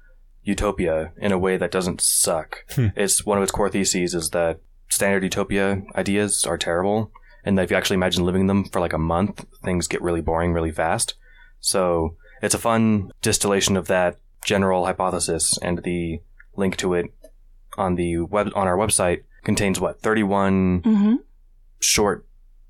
[0.44, 2.66] utopia in a way that doesn't suck.
[2.72, 2.88] Hmm.
[2.96, 4.60] It's one of its core theses is that
[4.90, 7.12] standard utopia ideas are terrible,
[7.44, 10.22] and that if you actually imagine living them for like a month, things get really
[10.22, 11.16] boring really fast.
[11.60, 16.20] So it's a fun distillation of that general hypothesis, and the
[16.56, 17.06] link to it
[17.78, 21.16] on the web on our website contains what 31 hmm
[21.80, 22.26] short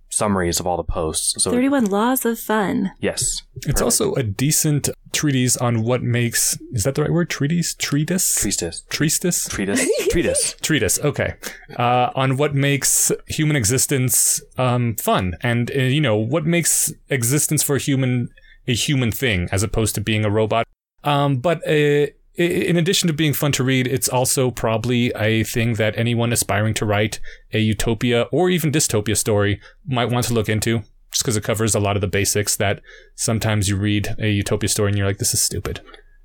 [0.10, 1.42] summaries of all the posts.
[1.44, 2.92] So 31 laws of fun.
[3.00, 7.30] yes, It's also a decent treatise on what makes is that the right word?
[7.30, 7.74] Treatise?
[7.76, 8.36] Treatise?
[8.36, 9.48] treatise, Treatise?
[9.50, 10.56] treatise, treatise.
[10.62, 11.36] treatise okay
[11.78, 17.64] uh, on what makes human existence um, fun and uh, you know what makes existence
[17.64, 18.30] for a human
[18.68, 20.66] a human thing as opposed to being a robot
[21.04, 25.74] um, but uh, in addition to being fun to read it's also probably a thing
[25.76, 27.20] that anyone aspiring to write
[27.54, 30.80] a utopia or even dystopia story might want to look into
[31.12, 32.82] just because it covers a lot of the basics that
[33.16, 35.82] sometimes you read a utopia story and you're like this is stupid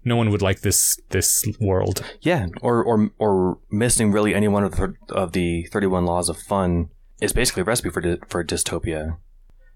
[0.07, 4.62] no one would like this this world Yeah, or or or missing really any one
[4.62, 8.18] of the of the thirty one laws of fun is basically a recipe for dy-
[8.29, 9.18] for dystopia.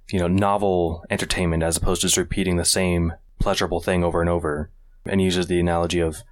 [0.08, 4.30] You know, novel entertainment as opposed to just repeating the same pleasurable thing over and
[4.30, 4.70] over.
[5.06, 6.22] And he uses the analogy of,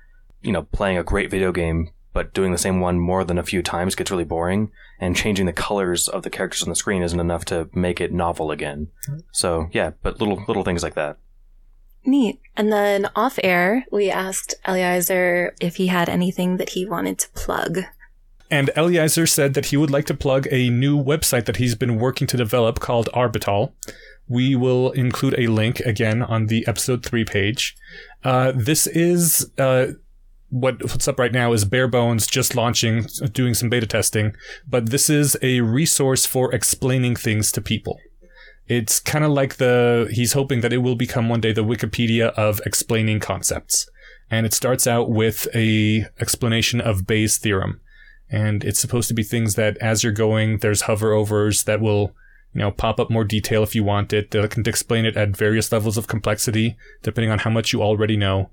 [0.42, 3.44] you know, playing a great video game but doing the same one more than a
[3.44, 7.00] few times gets really boring, and changing the colors of the characters on the screen
[7.00, 8.88] isn't enough to make it novel again.
[9.30, 11.18] So yeah, but little little things like that.
[12.04, 12.40] Neat.
[12.56, 17.28] And then off air, we asked Eliezer if he had anything that he wanted to
[17.30, 17.80] plug.
[18.50, 22.00] And Eliezer said that he would like to plug a new website that he's been
[22.00, 23.74] working to develop called Arbital.
[24.26, 27.76] We will include a link again on the episode three page.
[28.24, 29.88] Uh, this is uh,
[30.50, 34.34] what, what's up right now is bare bones, just launching, doing some beta testing,
[34.66, 37.98] but this is a resource for explaining things to people.
[38.66, 42.30] It's kind of like the, he's hoping that it will become one day the Wikipedia
[42.30, 43.88] of explaining concepts.
[44.30, 47.80] And it starts out with a explanation of Bayes' theorem.
[48.30, 52.14] And it's supposed to be things that as you're going, there's hover overs that will,
[52.54, 54.30] you know, pop up more detail if you want it.
[54.30, 58.16] That can explain it at various levels of complexity, depending on how much you already
[58.16, 58.50] know.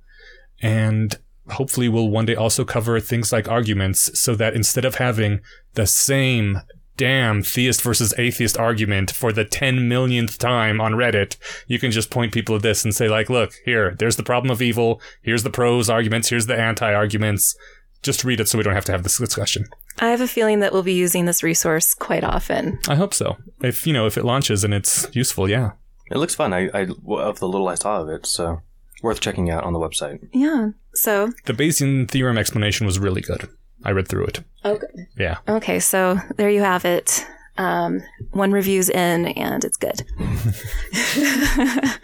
[0.61, 1.17] And
[1.49, 5.41] hopefully we'll one day also cover things like arguments so that instead of having
[5.73, 6.59] the same
[6.97, 11.35] damn theist versus atheist argument for the 10 millionth time on Reddit,
[11.67, 14.51] you can just point people at this and say, like, look, here, there's the problem
[14.51, 15.01] of evil.
[15.21, 16.29] Here's the pros arguments.
[16.29, 17.55] Here's the anti arguments.
[18.01, 19.65] Just read it so we don't have to have this discussion.
[19.99, 22.79] I have a feeling that we'll be using this resource quite often.
[22.87, 23.37] I hope so.
[23.61, 25.71] If, you know, if it launches and it's useful, yeah.
[26.11, 26.53] It looks fun.
[26.53, 28.61] I, I of the little I saw of it, so
[29.01, 30.27] worth checking out on the website.
[30.33, 30.69] Yeah.
[30.93, 33.49] So, The Bayesian theorem explanation was really good.
[33.83, 34.39] I read through it.
[34.63, 34.87] okay.
[35.17, 35.37] Yeah.
[35.47, 37.25] Okay, so there you have it.
[37.57, 40.03] Um, one review's in, and it's good.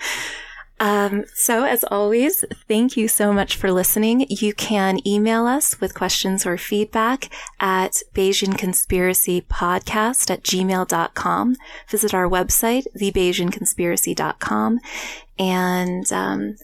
[0.81, 4.25] um, so, as always, thank you so much for listening.
[4.29, 7.29] You can email us with questions or feedback
[7.59, 11.55] at Bayesian Conspiracy Podcast at gmail.com.
[11.87, 14.79] Visit our website, thebayesianconspiracy.com,
[15.37, 16.55] and um,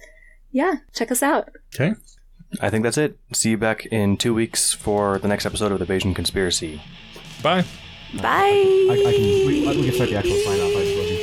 [0.51, 1.51] yeah, check us out.
[1.75, 1.93] Okay.
[2.59, 3.19] I think that's it.
[3.33, 6.81] See you back in two weeks for the next episode of the Bayesian Conspiracy.
[7.43, 7.65] Bye.
[8.15, 8.63] Bye.
[8.89, 10.75] I, I can we, we can start the actual sign off.
[10.75, 11.16] I